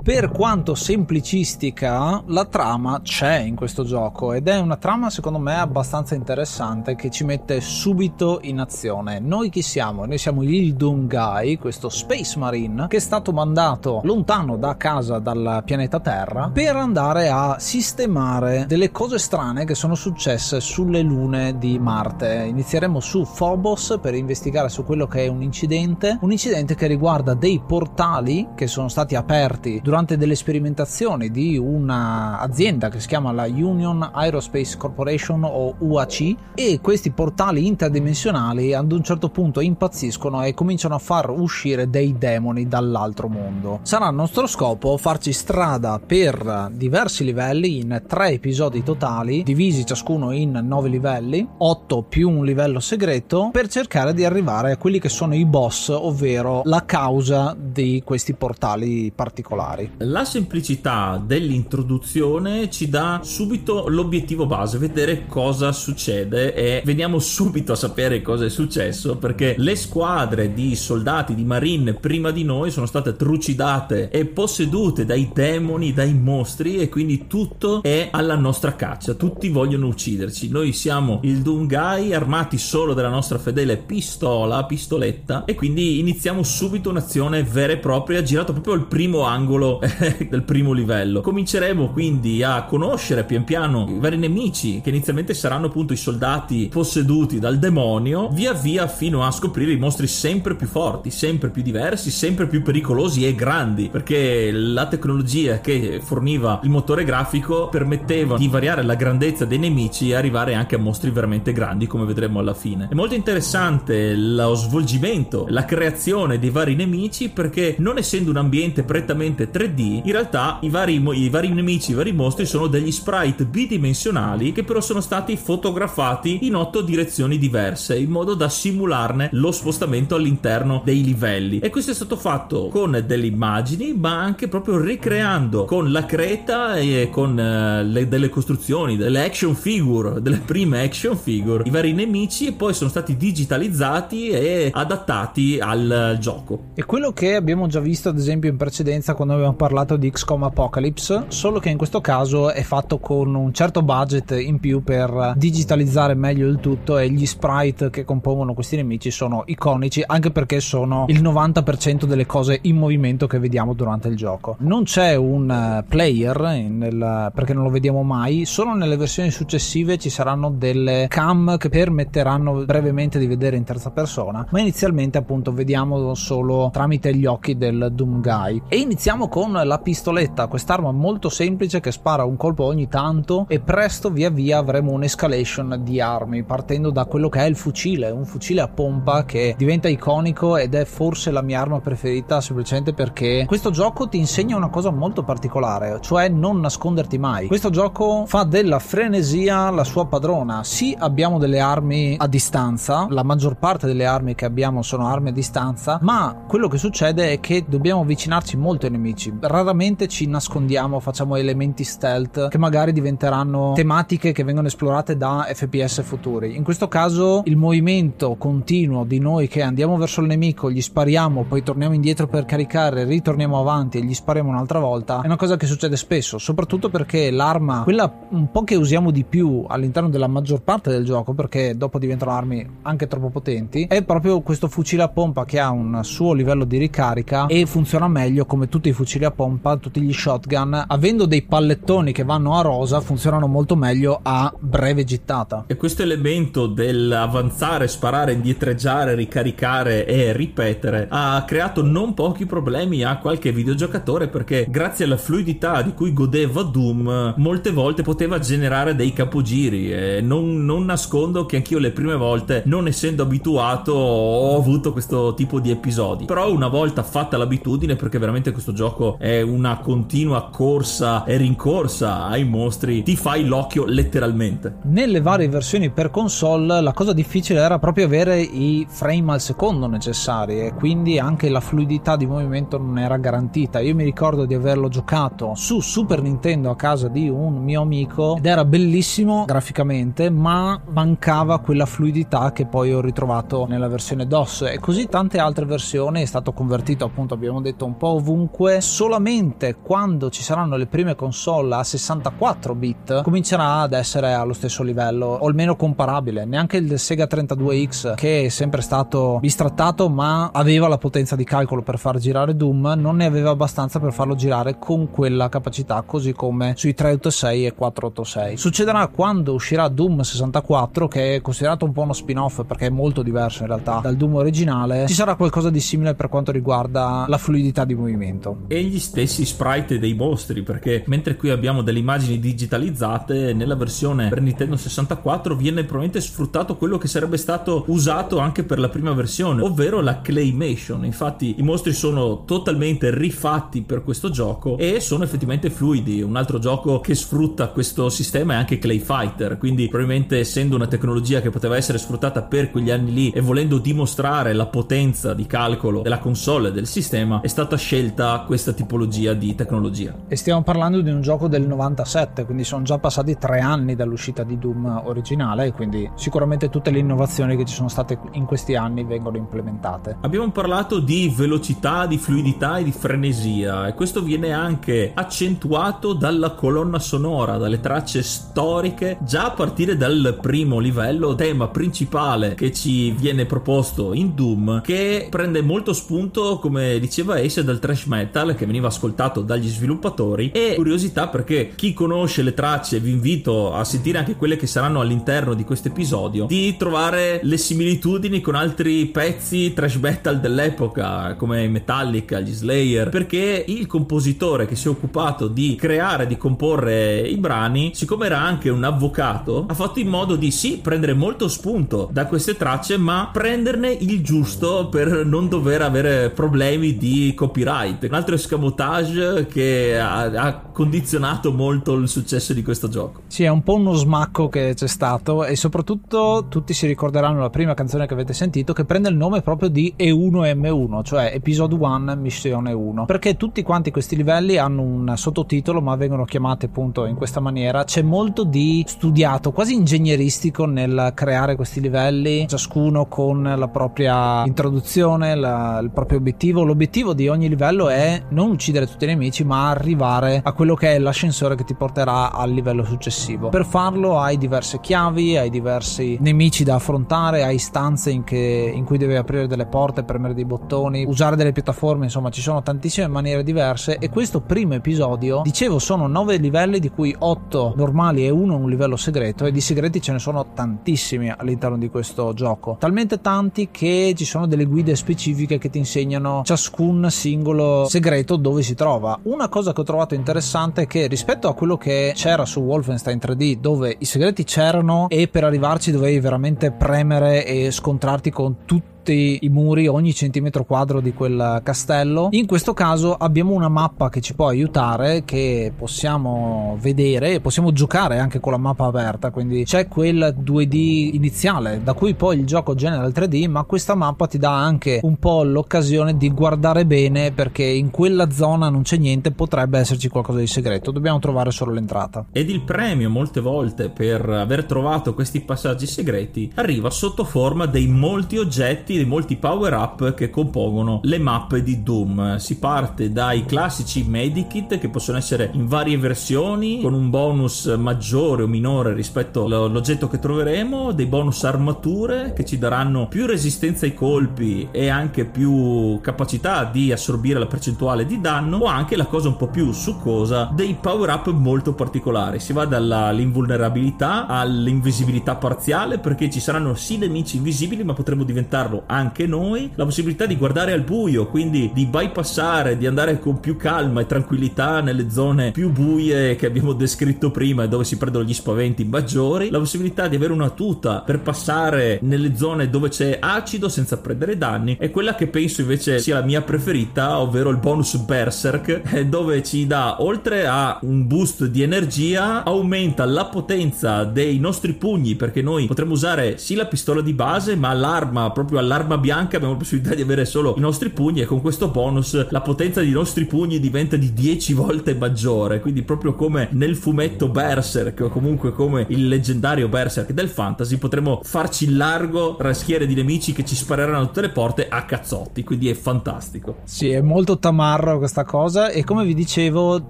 [0.09, 5.59] Per quanto semplicistica, la trama c'è in questo gioco ed è una trama secondo me
[5.59, 9.19] abbastanza interessante che ci mette subito in azione.
[9.19, 10.07] Noi chi siamo?
[10.07, 15.61] Noi siamo il Dungai, questo Space Marine che è stato mandato lontano da casa dal
[15.63, 21.77] pianeta Terra per andare a sistemare delle cose strane che sono successe sulle lune di
[21.77, 22.45] Marte.
[22.47, 27.35] Inizieremo su Phobos per investigare su quello che è un incidente, un incidente che riguarda
[27.35, 33.33] dei portali che sono stati aperti durante durante delle sperimentazioni di un'azienda che si chiama
[33.33, 40.43] la Union Aerospace Corporation o UAC e questi portali interdimensionali ad un certo punto impazziscono
[40.43, 43.79] e cominciano a far uscire dei demoni dall'altro mondo.
[43.81, 50.31] Sarà il nostro scopo farci strada per diversi livelli in tre episodi totali, divisi ciascuno
[50.31, 55.09] in nove livelli, 8 più un livello segreto, per cercare di arrivare a quelli che
[55.09, 59.88] sono i boss, ovvero la causa di questi portali particolari.
[59.97, 67.75] La semplicità dell'introduzione ci dà subito l'obiettivo base, vedere cosa succede e veniamo subito a
[67.75, 72.85] sapere cosa è successo perché le squadre di soldati di marine prima di noi sono
[72.85, 79.15] state trucidate e possedute dai demoni, dai mostri e quindi tutto è alla nostra caccia,
[79.15, 80.49] tutti vogliono ucciderci.
[80.49, 86.89] Noi siamo il Dungai armati solo della nostra fedele pistola, pistoletta e quindi iniziamo subito
[86.89, 89.68] un'azione vera e propria girato proprio al primo angolo
[90.27, 91.21] del primo livello.
[91.21, 96.69] Cominceremo quindi a conoscere pian piano i vari nemici che inizialmente saranno appunto i soldati
[96.71, 101.61] posseduti dal demonio, via via fino a scoprire i mostri sempre più forti, sempre più
[101.61, 108.37] diversi, sempre più pericolosi e grandi, perché la tecnologia che forniva il motore grafico permetteva
[108.37, 112.39] di variare la grandezza dei nemici e arrivare anche a mostri veramente grandi, come vedremo
[112.39, 112.87] alla fine.
[112.89, 118.83] È molto interessante lo svolgimento, la creazione dei vari nemici perché non essendo un ambiente
[118.83, 122.93] prettamente 3 3D, in realtà i vari, i vari nemici, i vari mostri sono degli
[122.93, 129.27] sprite bidimensionali che però sono stati fotografati in otto direzioni diverse in modo da simularne
[129.33, 131.59] lo spostamento all'interno dei livelli.
[131.59, 136.77] E questo è stato fatto con delle immagini, ma anche proprio ricreando con la creta
[136.77, 141.91] e con uh, le, delle costruzioni, delle action figure, delle prime action figure, i vari
[141.91, 146.67] nemici e poi sono stati digitalizzati e adattati al gioco.
[146.75, 150.43] E quello che abbiamo già visto ad esempio in precedenza quando abbiamo parlato di XCOM
[150.43, 155.33] Apocalypse, solo che in questo caso è fatto con un certo budget in più per
[155.35, 160.59] digitalizzare meglio il tutto e gli sprite che compongono questi nemici sono iconici anche perché
[160.59, 164.55] sono il 90% delle cose in movimento che vediamo durante il gioco.
[164.59, 169.97] Non c'è un eh, player nel, perché non lo vediamo mai, solo nelle versioni successive
[169.97, 175.51] ci saranno delle cam che permetteranno brevemente di vedere in terza persona, ma inizialmente appunto
[175.51, 178.61] vediamo solo tramite gli occhi del Doom Guy.
[178.67, 183.61] E iniziamo con la pistoletta, quest'arma molto semplice che spara un colpo ogni tanto e
[183.61, 188.25] presto via via avremo un'escalation di armi partendo da quello che è il fucile, un
[188.25, 193.45] fucile a pompa che diventa iconico ed è forse la mia arma preferita semplicemente perché
[193.47, 197.47] questo gioco ti insegna una cosa molto particolare, cioè non nasconderti mai.
[197.47, 200.63] Questo gioco fa della frenesia la sua padrona.
[200.65, 205.29] Sì, abbiamo delle armi a distanza, la maggior parte delle armi che abbiamo sono armi
[205.29, 209.28] a distanza, ma quello che succede è che dobbiamo avvicinarci molto ai nemici.
[209.39, 216.01] Raramente ci nascondiamo, facciamo elementi stealth che magari diventeranno tematiche che vengono esplorate da FPS
[216.03, 216.55] futuri.
[216.55, 221.43] In questo caso il movimento continuo di noi che andiamo verso il nemico, gli spariamo,
[221.43, 225.57] poi torniamo indietro per caricare, ritorniamo avanti e gli spariamo un'altra volta, è una cosa
[225.57, 230.27] che succede spesso, soprattutto perché l'arma, quella un po' che usiamo di più all'interno della
[230.27, 235.03] maggior parte del gioco, perché dopo diventano armi anche troppo potenti, è proprio questo fucile
[235.03, 238.93] a pompa che ha un suo livello di ricarica e funziona meglio come tutti i
[238.93, 243.75] fucili a pompa, tutti gli shotgun, avendo dei pallettoni che vanno a rosa, funzionano molto
[243.75, 245.65] meglio a breve gittata.
[245.67, 253.17] E questo elemento dell'avanzare, sparare, indietreggiare, ricaricare e ripetere ha creato non pochi problemi a
[253.17, 259.13] qualche videogiocatore perché grazie alla fluidità di cui godeva Doom molte volte poteva generare dei
[259.13, 264.91] capogiri e non, non nascondo che anch'io le prime volte non essendo abituato ho avuto
[264.91, 269.79] questo tipo di episodi però una volta fatta l'abitudine perché veramente questo gioco è una
[269.79, 274.75] continua corsa e rincorsa ai mostri ti fai l'occhio letteralmente.
[274.83, 279.87] Nelle varie versioni per console la cosa difficile era proprio avere i frame al secondo
[279.87, 283.79] necessari e quindi anche la fluidità di movimento non era garantita.
[283.79, 288.37] Io mi ricordo di averlo giocato su Super Nintendo a casa di un mio amico
[288.37, 294.63] ed era bellissimo graficamente ma mancava quella fluidità che poi ho ritrovato nella versione DOS.
[294.63, 299.77] E così tante altre versioni è stato convertito appunto abbiamo detto un po' ovunque solamente
[299.81, 305.25] quando ci saranno le prime console a 64 bit comincerà ad essere allo stesso livello
[305.25, 306.43] o almeno comparabile.
[306.43, 311.81] Neanche il Sega 32X che è sempre stato bistrattato ma aveva la potenza di calcolo
[311.81, 316.33] per far girare Doom non ne aveva abbastanza per farlo girare con quella capacità così
[316.33, 322.01] come sui 386 e 486 succederà quando uscirà Doom 64 che è considerato un po'
[322.01, 325.07] uno spin-off perché è molto diverso in realtà dal Doom originale.
[325.07, 328.63] Ci sarà qualcosa di simile per quanto riguarda la fluidità di movimento.
[328.67, 334.29] E gli stessi sprite dei mostri perché mentre qui abbiamo delle immagini digitalizzate nella versione
[334.29, 339.13] per Nintendo 64 viene probabilmente sfruttato quello che sarebbe stato usato anche per la prima
[339.13, 341.05] versione ovvero la claymation.
[341.05, 346.21] Infatti i mostri sono totalmente rifatti per questo gioco e sono effettivamente fluidi.
[346.21, 349.57] Un altro gioco che sfrutta questo sistema è anche Clay Fighter.
[349.57, 353.77] Quindi probabilmente essendo una tecnologia che poteva essere sfruttata per quegli anni lì e volendo
[353.77, 359.55] dimostrare la potenza di calcolo della console del sistema è stata scelta questa tipologia di
[359.55, 360.13] tecnologia.
[360.27, 364.43] E stiamo parlando di un gioco del 97 quindi sono già passati tre anni dall'uscita
[364.43, 368.75] di Doom originale e quindi sicuramente tutte le innovazioni che ci sono state in questi
[368.75, 370.17] anni vengono implementate.
[370.21, 376.51] Abbiamo parlato di velocità di fluidità e di frenesia e questo viene anche accentuato dalla
[376.51, 383.11] colonna sonora dalle tracce storiche già a partire dal primo livello tema principale che ci
[383.11, 388.65] viene proposto in Doom che prende molto spunto come diceva Ace dal thrash metal che
[388.65, 394.17] veniva ascoltato dagli sviluppatori e curiosità perché chi conosce le tracce vi invito a sentire
[394.17, 399.71] anche quelle che saranno all'interno di questo episodio di trovare le similitudini con altri pezzi
[399.73, 405.47] thrash metal dell'epoca come i Metallica, gli Slayer perché il compositore che si è occupato
[405.47, 410.35] di creare di comporre i brani siccome era anche un avvocato ha fatto in modo
[410.35, 415.81] di sì prendere molto spunto da queste tracce ma prenderne il giusto per non dover
[415.81, 418.03] avere problemi di copyright.
[418.03, 423.21] Un altro escamotage che ha, ha, condizionato molto il successo di questo gioco.
[423.27, 427.49] Sì, è un po' uno smacco che c'è stato e soprattutto tutti si ricorderanno la
[427.49, 432.15] prima canzone che avete sentito che prende il nome proprio di E1M1, cioè Episode 1
[432.15, 437.15] Missione 1, perché tutti quanti questi livelli hanno un sottotitolo ma vengono chiamati appunto in
[437.15, 437.83] questa maniera.
[437.83, 445.35] C'è molto di studiato, quasi ingegneristico nel creare questi livelli, ciascuno con la propria introduzione,
[445.35, 446.63] la, il proprio obiettivo.
[446.63, 450.95] L'obiettivo di ogni livello è non uccidere tutti i nemici, ma arrivare a quello che
[450.95, 453.49] è l'ascensore che ti porterà al livello successivo.
[453.49, 458.85] Per farlo hai diverse chiavi, hai diversi nemici da affrontare, hai stanze in, che, in
[458.85, 463.07] cui devi aprire delle porte, premere dei bottoni, usare delle piattaforme, insomma ci sono tantissime
[463.07, 468.29] maniere diverse e questo primo episodio, dicevo, sono 9 livelli di cui 8 normali e
[468.29, 472.77] uno un livello segreto e di segreti ce ne sono tantissimi all'interno di questo gioco.
[472.79, 478.61] Talmente tanti che ci sono delle guide specifiche che ti insegnano ciascun singolo segreto dove
[478.61, 479.19] si trova.
[479.23, 483.19] Una cosa che ho trovato interessante è che rispetto a quello che c'era su Wolfenstein
[483.21, 488.98] 3D dove i segreti c'erano e per arrivarci dovevi veramente premere e scontrarti con tutti
[489.09, 492.27] tutti i muri, ogni centimetro quadro di quel castello.
[492.31, 497.71] In questo caso abbiamo una mappa che ci può aiutare, che possiamo vedere e possiamo
[497.71, 499.31] giocare anche con la mappa aperta.
[499.31, 503.95] Quindi c'è quel 2D iniziale, da cui poi il gioco genera il 3D, ma questa
[503.95, 508.83] mappa ti dà anche un po' l'occasione di guardare bene perché in quella zona non
[508.83, 510.91] c'è niente, potrebbe esserci qualcosa di segreto.
[510.91, 512.25] Dobbiamo trovare solo l'entrata.
[512.31, 517.87] Ed il premio, molte volte, per aver trovato questi passaggi segreti, arriva sotto forma dei
[517.87, 522.35] molti oggetti dei molti power up che compongono le mappe di Doom.
[522.35, 528.43] Si parte dai classici medikit che possono essere in varie versioni con un bonus maggiore
[528.43, 533.93] o minore rispetto all'oggetto che troveremo, dei bonus armature che ci daranno più resistenza ai
[533.93, 539.29] colpi e anche più capacità di assorbire la percentuale di danno o anche la cosa
[539.29, 542.41] un po' più succosa dei power up molto particolari.
[542.41, 549.27] Si va dall'invulnerabilità all'invisibilità parziale perché ci saranno sì nemici invisibili ma potremo diventarlo anche
[549.27, 554.01] noi, la possibilità di guardare al buio, quindi di bypassare, di andare con più calma
[554.01, 558.33] e tranquillità nelle zone più buie che abbiamo descritto prima e dove si prendono gli
[558.33, 563.69] spaventi maggiori, la possibilità di avere una tuta per passare nelle zone dove c'è acido
[563.69, 567.95] senza prendere danni è quella che penso invece sia la mia preferita, ovvero il bonus
[567.97, 574.39] Berserk, eh, dove ci dà oltre a un boost di energia, aumenta la potenza dei
[574.39, 578.89] nostri pugni perché noi potremo usare sì la pistola di base, ma l'arma proprio all'arma
[578.89, 582.29] l'arma bianca abbiamo la possibilità di avere solo i nostri pugni e con questo bonus
[582.29, 585.59] la potenza dei nostri pugni diventa di 10 volte maggiore.
[585.59, 591.19] Quindi proprio come nel fumetto Berserk o comunque come il leggendario Berserk del fantasy potremo
[591.23, 595.43] farci largo tra schiere di nemici che ci spareranno tutte le porte a cazzotti.
[595.43, 596.57] Quindi è fantastico.
[596.63, 599.87] Sì, è molto tamarro questa cosa e come vi dicevo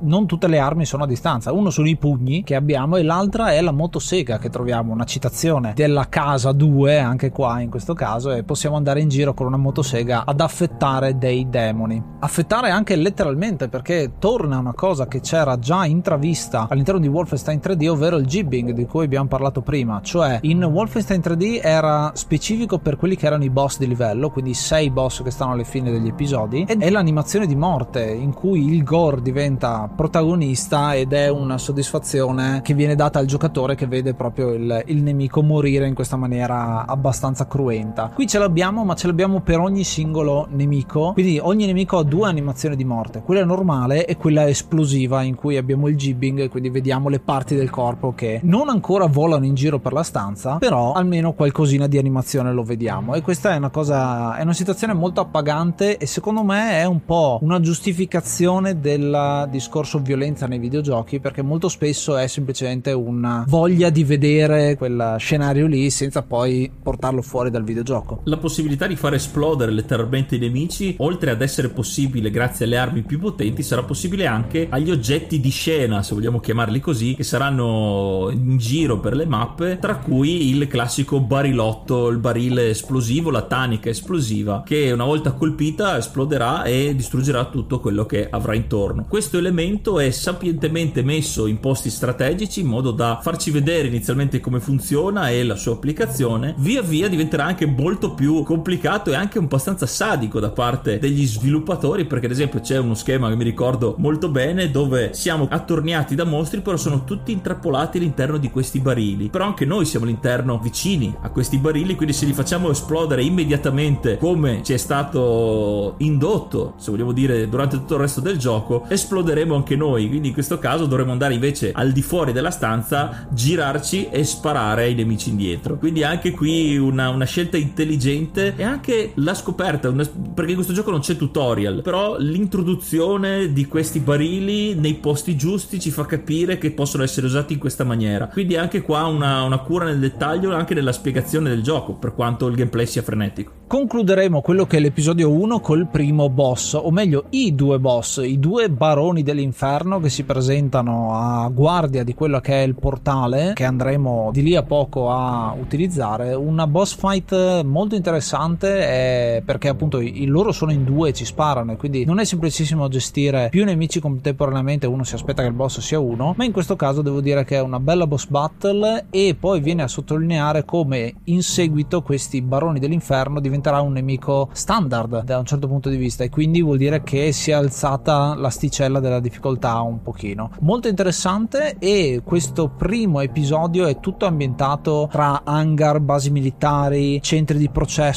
[0.01, 1.51] non tutte le armi sono a distanza.
[1.51, 5.73] Uno sono i pugni che abbiamo e l'altra è la motosega che troviamo, una citazione
[5.75, 9.57] della casa 2 anche qua in questo caso e possiamo andare in giro con una
[9.57, 12.01] motosega ad affettare dei demoni.
[12.19, 17.87] Affettare anche letteralmente perché torna una cosa che c'era già intravista all'interno di Wolfenstein 3D,
[17.87, 20.01] ovvero il jibbing di cui abbiamo parlato prima.
[20.01, 24.53] Cioè in Wolfenstein 3D era specifico per quelli che erano i boss di livello, quindi
[24.53, 28.73] sei boss che stanno alle fine degli episodi, ed è l'animazione di morte in cui
[28.73, 34.13] il gore diventa protagonista ed è una soddisfazione che viene data al giocatore che vede
[34.13, 38.11] proprio il, il nemico morire in questa maniera abbastanza cruenta.
[38.13, 41.13] Qui ce l'abbiamo abbiamo, ma ce l'abbiamo per ogni singolo nemico.
[41.13, 45.55] Quindi ogni nemico ha due animazioni di morte, quella normale e quella esplosiva in cui
[45.55, 49.79] abbiamo il jibbing, quindi vediamo le parti del corpo che non ancora volano in giro
[49.79, 53.15] per la stanza, però almeno qualcosina di animazione lo vediamo.
[53.15, 57.05] E questa è una cosa, è una situazione molto appagante e secondo me è un
[57.05, 63.89] po' una giustificazione del discorso violenza nei videogiochi, perché molto spesso è semplicemente una voglia
[63.89, 68.21] di vedere quel scenario lì senza poi portarlo fuori dal videogioco.
[68.25, 72.77] La possibilità possibilità di far esplodere letteralmente i nemici, oltre ad essere possibile grazie alle
[72.77, 77.23] armi più potenti, sarà possibile anche agli oggetti di scena, se vogliamo chiamarli così, che
[77.23, 83.43] saranno in giro per le mappe, tra cui il classico barilotto, il barile esplosivo, la
[83.43, 89.05] tanica esplosiva, che una volta colpita esploderà e distruggerà tutto quello che avrà intorno.
[89.07, 94.59] Questo elemento è sapientemente messo in posti strategici in modo da farci vedere inizialmente come
[94.59, 99.85] funziona e la sua applicazione, via via diventerà anche molto più complicato e anche abbastanza
[99.85, 104.29] sadico da parte degli sviluppatori perché ad esempio c'è uno schema che mi ricordo molto
[104.29, 109.29] bene dove siamo attorniati da mostri però sono tutti intrappolati all'interno di questi barili.
[109.29, 114.17] Però anche noi siamo all'interno vicini a questi barili quindi se li facciamo esplodere immediatamente
[114.17, 119.55] come ci è stato indotto se vogliamo dire durante tutto il resto del gioco esploderemo
[119.55, 120.07] anche noi.
[120.07, 124.83] Quindi in questo caso dovremo andare invece al di fuori della stanza girarci e sparare
[124.83, 125.77] ai nemici indietro.
[125.77, 130.73] Quindi anche qui una, una scelta intelligente e anche la scoperta una, perché in questo
[130.73, 136.57] gioco non c'è tutorial però l'introduzione di questi barili nei posti giusti ci fa capire
[136.57, 140.53] che possono essere usati in questa maniera quindi anche qua una, una cura nel dettaglio
[140.53, 144.79] anche nella spiegazione del gioco per quanto il gameplay sia frenetico concluderemo quello che è
[144.79, 150.09] l'episodio 1 col primo boss, o meglio i due boss, i due baroni dell'inferno che
[150.09, 154.63] si presentano a guardia di quello che è il portale che andremo di lì a
[154.63, 156.33] poco a utilizzare.
[156.33, 158.18] Una boss fight molto interessante
[158.63, 162.25] eh, perché appunto i, loro sono in due e ci sparano e quindi non è
[162.25, 166.51] semplicissimo gestire più nemici contemporaneamente, uno si aspetta che il boss sia uno, ma in
[166.51, 170.65] questo caso devo dire che è una bella boss battle e poi viene a sottolineare
[170.65, 175.97] come in seguito questi baroni dell'inferno diventerà un nemico standard da un certo punto di
[175.97, 180.51] vista e quindi vuol dire che si è alzata l'asticella della difficoltà un pochino.
[180.61, 187.69] Molto interessante e questo primo episodio è tutto ambientato tra hangar, basi militari, centri di
[187.69, 188.08] processo,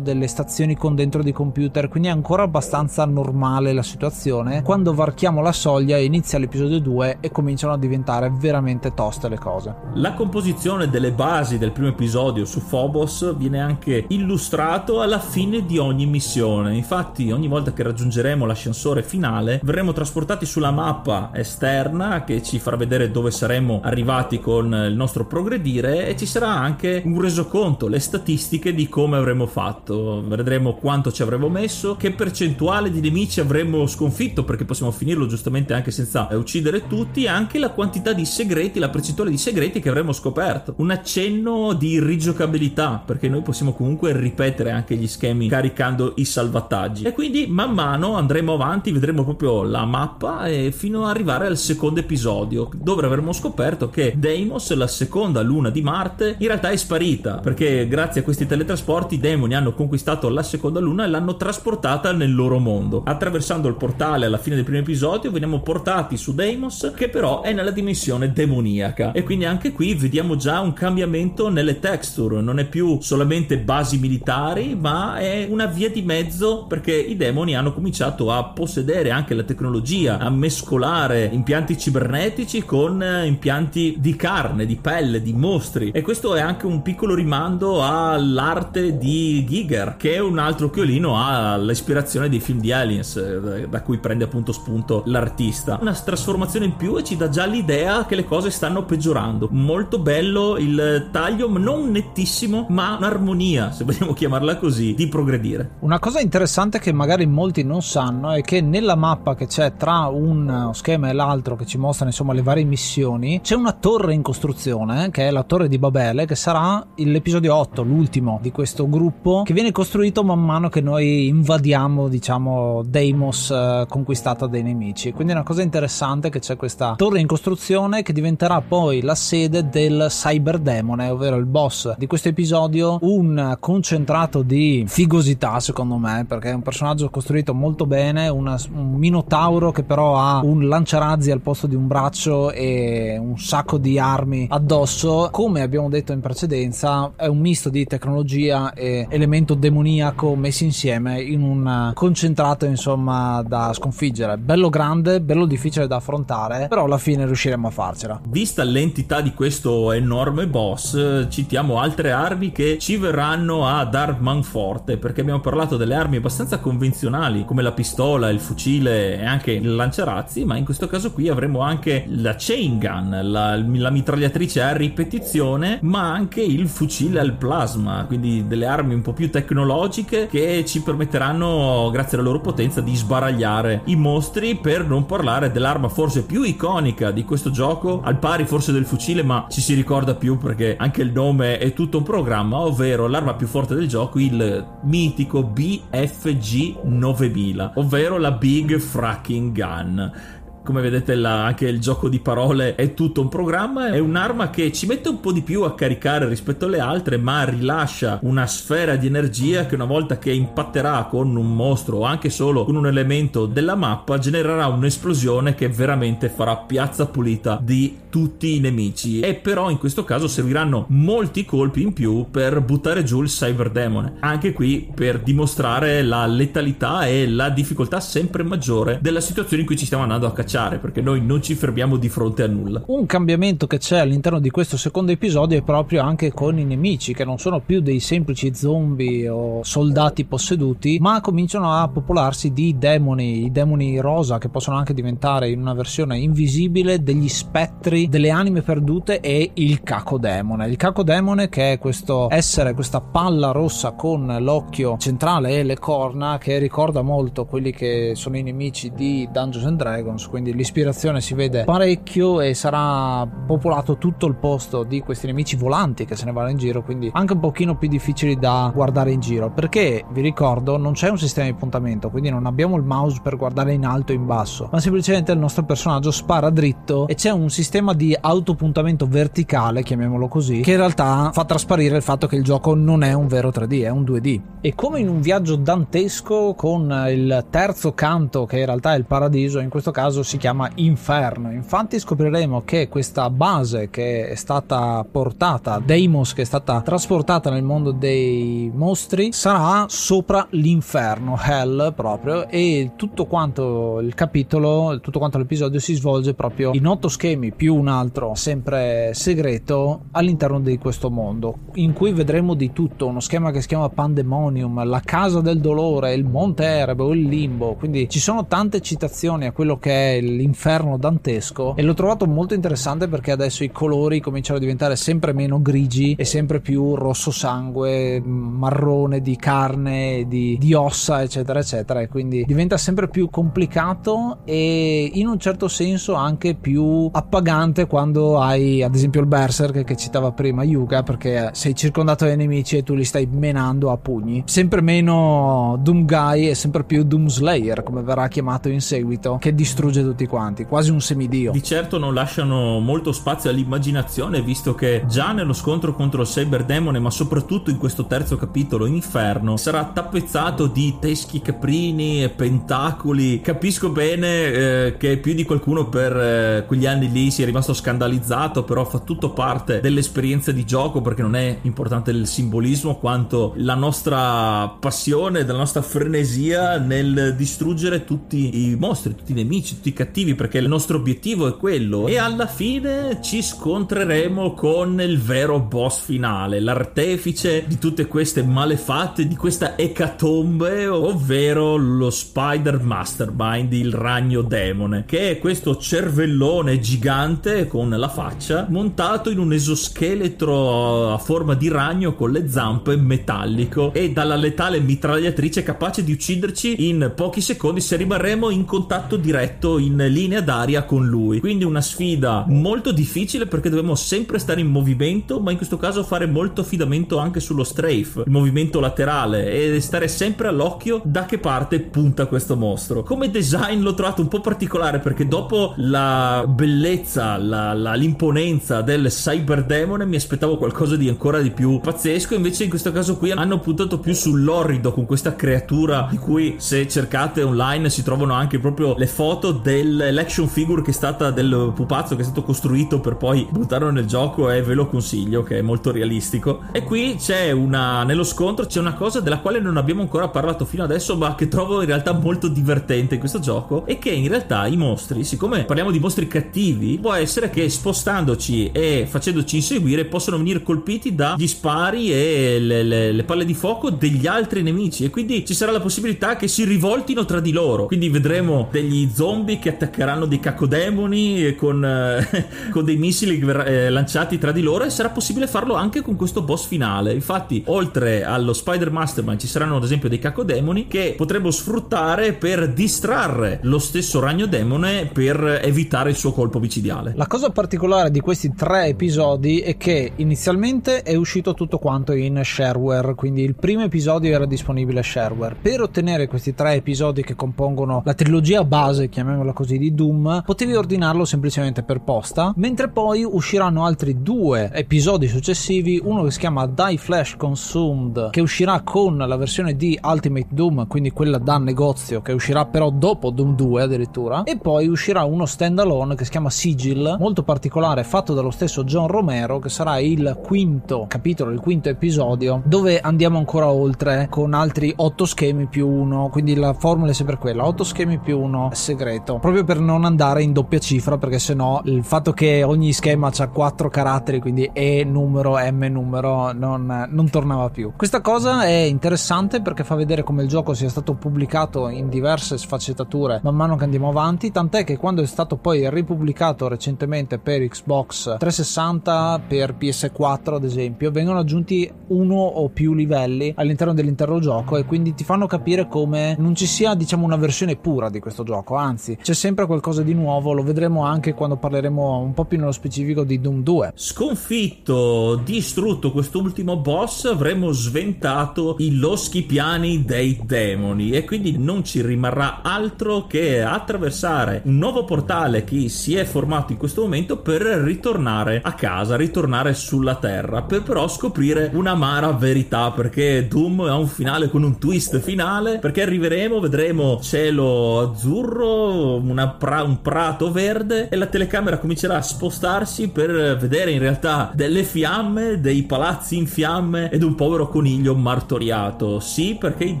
[0.00, 4.62] delle stazioni con dentro di computer, quindi è ancora abbastanza normale la situazione.
[4.62, 9.74] Quando varchiamo la soglia inizia l'episodio 2 e cominciano a diventare veramente toste le cose.
[9.94, 15.78] La composizione delle basi del primo episodio su Phobos viene anche illustrata alla fine di
[15.78, 16.76] ogni missione.
[16.76, 22.76] Infatti, ogni volta che raggiungeremo l'ascensore finale, verremo trasportati sulla mappa esterna che ci farà
[22.76, 28.00] vedere dove saremo arrivati con il nostro progredire e ci sarà anche un resoconto, le
[28.00, 30.22] statistiche di come avremo fatto.
[30.26, 35.74] Vedremo quanto ci avremo messo, che percentuale di nemici avremo sconfitto, perché possiamo finirlo giustamente
[35.74, 39.88] anche senza uccidere tutti, e anche la quantità di segreti, la percentuale di segreti che
[39.88, 40.74] avremo scoperto.
[40.78, 47.04] Un accenno di rigiocabilità, perché noi possiamo comunque ripetere anche gli schemi caricando i salvataggi.
[47.04, 51.56] E quindi man mano andremo avanti, vedremo proprio la mappa e fino ad arrivare al
[51.56, 56.76] secondo episodio, dove avremo scoperto che Deimos, la seconda luna di Marte, in realtà è
[56.76, 61.36] sparita, perché grazie a questi teletrasporti i demoni hanno conquistato la seconda luna e l'hanno
[61.36, 63.02] trasportata nel loro mondo.
[63.04, 67.52] Attraversando il portale alla fine del primo episodio veniamo portati su Deimos, che però è
[67.52, 69.10] nella dimensione demoniaca.
[69.12, 73.98] E quindi anche qui vediamo già un cambiamento nelle texture, non è più solamente basi
[73.98, 79.34] militari, ma è una via di mezzo perché i demoni hanno cominciato a possedere anche
[79.34, 85.90] la tecnologia, a mescolare impianti cibernetici con eh, impianti di carne, di pelle, di mostri.
[85.90, 91.16] E questo è anche un piccolo rimando all'arte di Giger, che è un altro occhiolino
[91.24, 95.78] all'ispirazione dei film di Aliens, eh, da cui prende appunto spunto l'artista.
[95.80, 99.48] Una trasformazione in più e ci dà già l'idea che le cose stanno peggiorando.
[99.50, 105.70] Molto bello il taglio, non nettissimo, ma un'armonia, se vogliamo chiamarla così, di progredire.
[105.80, 110.08] Una cosa interessante che magari molti non sanno è che nella mappa che c'è tra
[110.08, 114.22] un schema e l'altro che ci mostra insomma le varie missioni, c'è una torre in
[114.22, 118.96] costruzione che è la torre di Babele che sarà l'episodio 8, l'ultimo di questo gruppo
[119.44, 125.12] che viene costruito man mano che noi invadiamo diciamo Deimos eh, conquistata dai nemici.
[125.12, 129.14] Quindi è una cosa interessante che c'è questa torre in costruzione che diventerà poi la
[129.14, 135.96] sede del Cyber Demone, ovvero il boss di questo episodio, un concentrato di figosità secondo
[135.96, 140.66] me perché è un personaggio costruito molto bene una, un minotauro che però ha un
[140.66, 146.12] lanciarazzi al posto di un braccio e un sacco di armi addosso come abbiamo detto
[146.12, 152.64] in precedenza è un misto di tecnologia e elemento demoniaco messi insieme in un concentrato
[152.64, 154.36] insomma da sconfiggere.
[154.38, 158.20] Bello grande bello difficile da affrontare però alla fine riusciremo a farcela.
[158.28, 164.42] Vista l'entità di questo enorme boss citiamo altre armi che ci verranno a dar man
[164.42, 169.52] forte perché abbiamo parlato delle armi abbastanza convenzionali come la pistola, il fucile e anche
[169.52, 174.62] il lanciarazzi, ma in questo caso qui avremo anche la chain gun, la, la mitragliatrice
[174.62, 180.26] a ripetizione, ma anche il fucile al plasma, quindi delle armi un po' più tecnologiche
[180.26, 185.88] che ci permetteranno, grazie alla loro potenza, di sbaragliare i mostri per non parlare dell'arma
[185.88, 190.14] forse più iconica di questo gioco, al pari forse del fucile, ma ci si ricorda
[190.14, 194.18] più perché anche il nome è tutto un programma, ovvero l'arma più forte del gioco,
[194.18, 200.36] il mitico BFG 9000, ovvero la Big Fracking Gun
[200.68, 204.70] come vedete la, anche il gioco di parole è tutto un programma, è un'arma che
[204.70, 208.96] ci mette un po' di più a caricare rispetto alle altre, ma rilascia una sfera
[208.96, 212.86] di energia che una volta che impatterà con un mostro o anche solo con un
[212.86, 219.20] elemento della mappa genererà un'esplosione che veramente farà piazza pulita di tutti i nemici.
[219.20, 224.16] E però in questo caso serviranno molti colpi in più per buttare giù il cyberdemone.
[224.20, 229.78] Anche qui per dimostrare la letalità e la difficoltà sempre maggiore della situazione in cui
[229.78, 233.06] ci stiamo andando a cacciare perché noi non ci fermiamo di fronte a nulla un
[233.06, 237.24] cambiamento che c'è all'interno di questo secondo episodio è proprio anche con i nemici che
[237.24, 243.44] non sono più dei semplici zombie o soldati posseduti ma cominciano a popolarsi di demoni
[243.44, 248.62] i demoni rosa che possono anche diventare in una versione invisibile degli spettri delle anime
[248.62, 250.68] perdute e il cacodemone.
[250.68, 256.38] Il cacodemone che è questo essere, questa palla rossa con l'occhio centrale e le corna
[256.38, 261.34] che ricorda molto quelli che sono i nemici di Dungeons and Dragons, quindi l'ispirazione si
[261.34, 266.32] vede parecchio e sarà popolato tutto il posto di questi nemici volanti che se ne
[266.32, 270.20] vanno in giro, quindi anche un pochino più difficili da guardare in giro, perché vi
[270.20, 273.84] ricordo non c'è un sistema di puntamento, quindi non abbiamo il mouse per guardare in
[273.84, 277.92] alto e in basso, ma semplicemente il nostro personaggio spara dritto e c'è un sistema
[277.92, 282.74] di autopuntamento verticale, chiamiamolo così, che in realtà fa trasparire il fatto che il gioco
[282.74, 284.40] non è un vero 3D, è un 2D.
[284.60, 289.04] E come in un viaggio dantesco con il terzo canto, che in realtà è il
[289.04, 291.50] paradiso, in questo caso si chiama Inferno.
[291.50, 297.62] Infatti scopriremo che questa base che è stata portata, Deimos, che è stata trasportata nel
[297.62, 305.38] mondo dei mostri, sarà sopra l'inferno, Hell proprio, e tutto quanto il capitolo, tutto quanto
[305.38, 311.10] l'episodio si svolge proprio in otto schemi più un altro sempre segreto all'interno di questo
[311.10, 315.60] mondo in cui vedremo di tutto uno schema che si chiama Pandemonium la casa del
[315.60, 320.17] dolore il monte Erebo il limbo quindi ci sono tante citazioni a quello che è
[320.20, 325.32] l'inferno dantesco e l'ho trovato molto interessante perché adesso i colori cominciano a diventare sempre
[325.32, 332.00] meno grigi e sempre più rosso sangue marrone di carne di, di ossa eccetera eccetera
[332.00, 338.38] e quindi diventa sempre più complicato e in un certo senso anche più appagante quando
[338.38, 342.82] hai ad esempio il berserk che citava prima Yuga perché sei circondato dai nemici e
[342.82, 344.42] tu li stai menando a pugni.
[344.46, 349.54] Sempre meno Doom Guy e sempre più Doom Slayer come verrà chiamato in seguito che
[349.54, 351.52] distrugge tutti quanti quasi un semidio.
[351.52, 356.98] Di certo non lasciano molto spazio all'immaginazione visto che già nello scontro contro il Cyberdemone
[356.98, 363.40] ma soprattutto in questo terzo capitolo Inferno sarà tappezzato di teschi caprini e pentacoli.
[363.40, 367.74] Capisco bene eh, che più di qualcuno per eh, quegli anni lì si è rimasto
[367.74, 373.52] scandalizzato, però fa tutto parte dell'esperienza di gioco perché non è importante il simbolismo quanto
[373.56, 379.88] la nostra passione, la nostra frenesia nel distruggere tutti i mostri, tutti i nemici, tutti
[379.90, 382.06] i cattivi, perché il nostro obiettivo è quello.
[382.06, 389.26] E alla fine ci scontreremo con il vero boss finale, l'artefice di tutte queste malefatte,
[389.26, 397.66] di questa ecatombe, ovvero lo Spider Mastermind, il ragno demone, che è questo cervellone gigante
[397.66, 403.92] con la faccia montato in un esoscheletro a forma di ragno con le zampe metallico
[403.92, 409.78] e dalla letale mitragliatrice capace di ucciderci in pochi secondi se rimarremo in contatto diretto
[409.88, 411.40] in linea d'aria con lui.
[411.40, 416.04] Quindi una sfida molto difficile perché dobbiamo sempre stare in movimento, ma in questo caso
[416.04, 421.38] fare molto affidamento anche sullo strafe, il movimento laterale e stare sempre all'occhio da che
[421.38, 423.02] parte punta questo mostro.
[423.02, 429.08] Come design l'ho trovato un po' particolare perché dopo la bellezza, la, la, l'imponenza del
[429.08, 433.58] cyberdemone mi aspettavo qualcosa di ancora di più pazzesco invece in questo caso qui hanno
[433.60, 438.94] puntato più sull'orrido con questa creatura di cui se cercate online si trovano anche proprio
[438.96, 439.52] le foto
[439.82, 444.06] dell'action figure che è stata del pupazzo che è stato costruito per poi buttarlo nel
[444.06, 446.60] gioco e ve lo consiglio che è molto realistico.
[446.72, 450.64] E qui c'è una nello scontro c'è una cosa della quale non abbiamo ancora parlato
[450.64, 454.28] fino adesso ma che trovo in realtà molto divertente in questo gioco e che in
[454.28, 460.04] realtà i mostri siccome parliamo di mostri cattivi può essere che spostandoci e facendoci inseguire
[460.04, 465.04] possono venire colpiti dagli spari e le, le, le, palle di fuoco degli altri nemici
[465.04, 467.86] e quindi ci sarà la possibilità che si rivoltino tra di loro.
[467.86, 474.38] Quindi vedremo degli zombie che attaccheranno dei cacodemoni con, eh, con dei missili eh, lanciati
[474.38, 478.52] tra di loro e sarà possibile farlo anche con questo boss finale infatti oltre allo
[478.52, 484.20] Spider Mastermind ci saranno ad esempio dei cacodemoni che potremo sfruttare per distrarre lo stesso
[484.20, 489.60] ragno demone per evitare il suo colpo micidiale la cosa particolare di questi tre episodi
[489.60, 495.02] è che inizialmente è uscito tutto quanto in shareware, quindi il primo episodio era disponibile
[495.02, 495.56] shareware.
[495.60, 500.76] Per ottenere questi tre episodi che compongono la trilogia base, chiamiamola così di Doom, potevi
[500.76, 506.68] ordinarlo semplicemente per posta, mentre poi usciranno altri due episodi successivi, uno che si chiama
[506.68, 512.22] Die Flash Consumed, che uscirà con la versione di Ultimate Doom, quindi quella da negozio,
[512.22, 516.50] che uscirà però dopo Doom 2 addirittura, e poi uscirà uno standalone che si chiama
[516.50, 521.88] Sigil, molto particolare, fatto dallo stesso John Romero, che sarà il quinto capitolo, il quinto
[521.88, 527.14] episodio, dove andiamo ancora oltre con altri 8 schemi più uno, quindi la formula è
[527.14, 531.38] sempre quella, 8 schemi più uno segreto, proprio per non andare in doppia cifra, perché
[531.38, 537.06] sennò il fatto che ogni schema ha 4 caratteri, quindi E numero, M numero, non,
[537.10, 537.92] non tornava più.
[537.96, 542.58] Questa cosa è interessante perché fa vedere come il gioco sia stato pubblicato in diverse
[542.58, 547.66] sfaccettature man mano che andiamo avanti, tant'è che quando è stato poi ripubblicato recentemente per
[547.66, 554.76] Xbox 360, per PS4 ad esempio, vengono aggiunti uno o più livelli all'interno dell'intero gioco
[554.76, 558.44] e quindi ti fanno capire come non ci sia diciamo una versione pura di questo
[558.44, 562.56] gioco, anzi c'è sempre qualcosa di nuovo, lo vedremo anche quando parleremo un po' più
[562.56, 563.92] nello specifico di Doom 2.
[563.94, 572.00] Sconfitto, distrutto quest'ultimo boss, avremo sventato i loschi piani dei demoni e quindi non ci
[572.00, 577.60] rimarrà altro che attraversare un nuovo portale che si è formato in questo momento per
[577.60, 584.08] ritornare a casa, ritornare sulla terra, per però scoprire un'amara verità perché Doom ha un
[584.08, 589.17] finale con un twist finale perché arriveremo, vedremo cielo azzurro,
[589.58, 594.82] pra- un prato verde e la telecamera comincerà a spostarsi per vedere in realtà delle
[594.82, 599.20] fiamme, dei palazzi in fiamme ed un povero coniglio martoriato.
[599.20, 600.00] Sì, perché i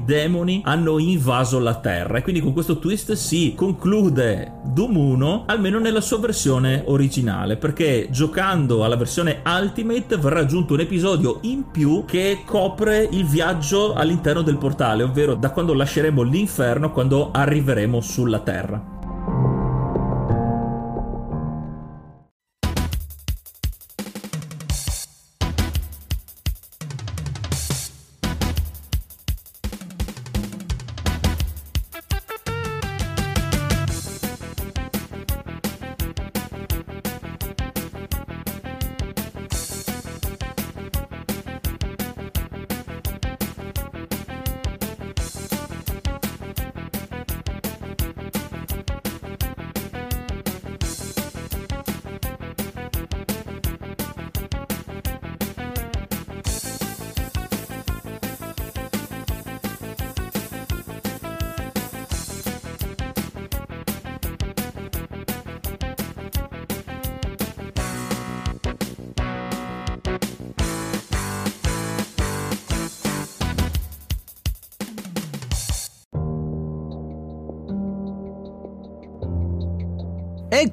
[0.04, 5.78] demoni hanno invaso la terra e quindi con questo twist si conclude Doom 1 almeno
[5.78, 12.04] nella sua versione originale perché giocando alla versione Ultimate verrà aggiunto un episodio in più
[12.06, 18.40] che copre il viaggio all'interno del portale, ovvero da quando lasceremo l'inferno quando arriveremo sulla
[18.40, 18.96] terra.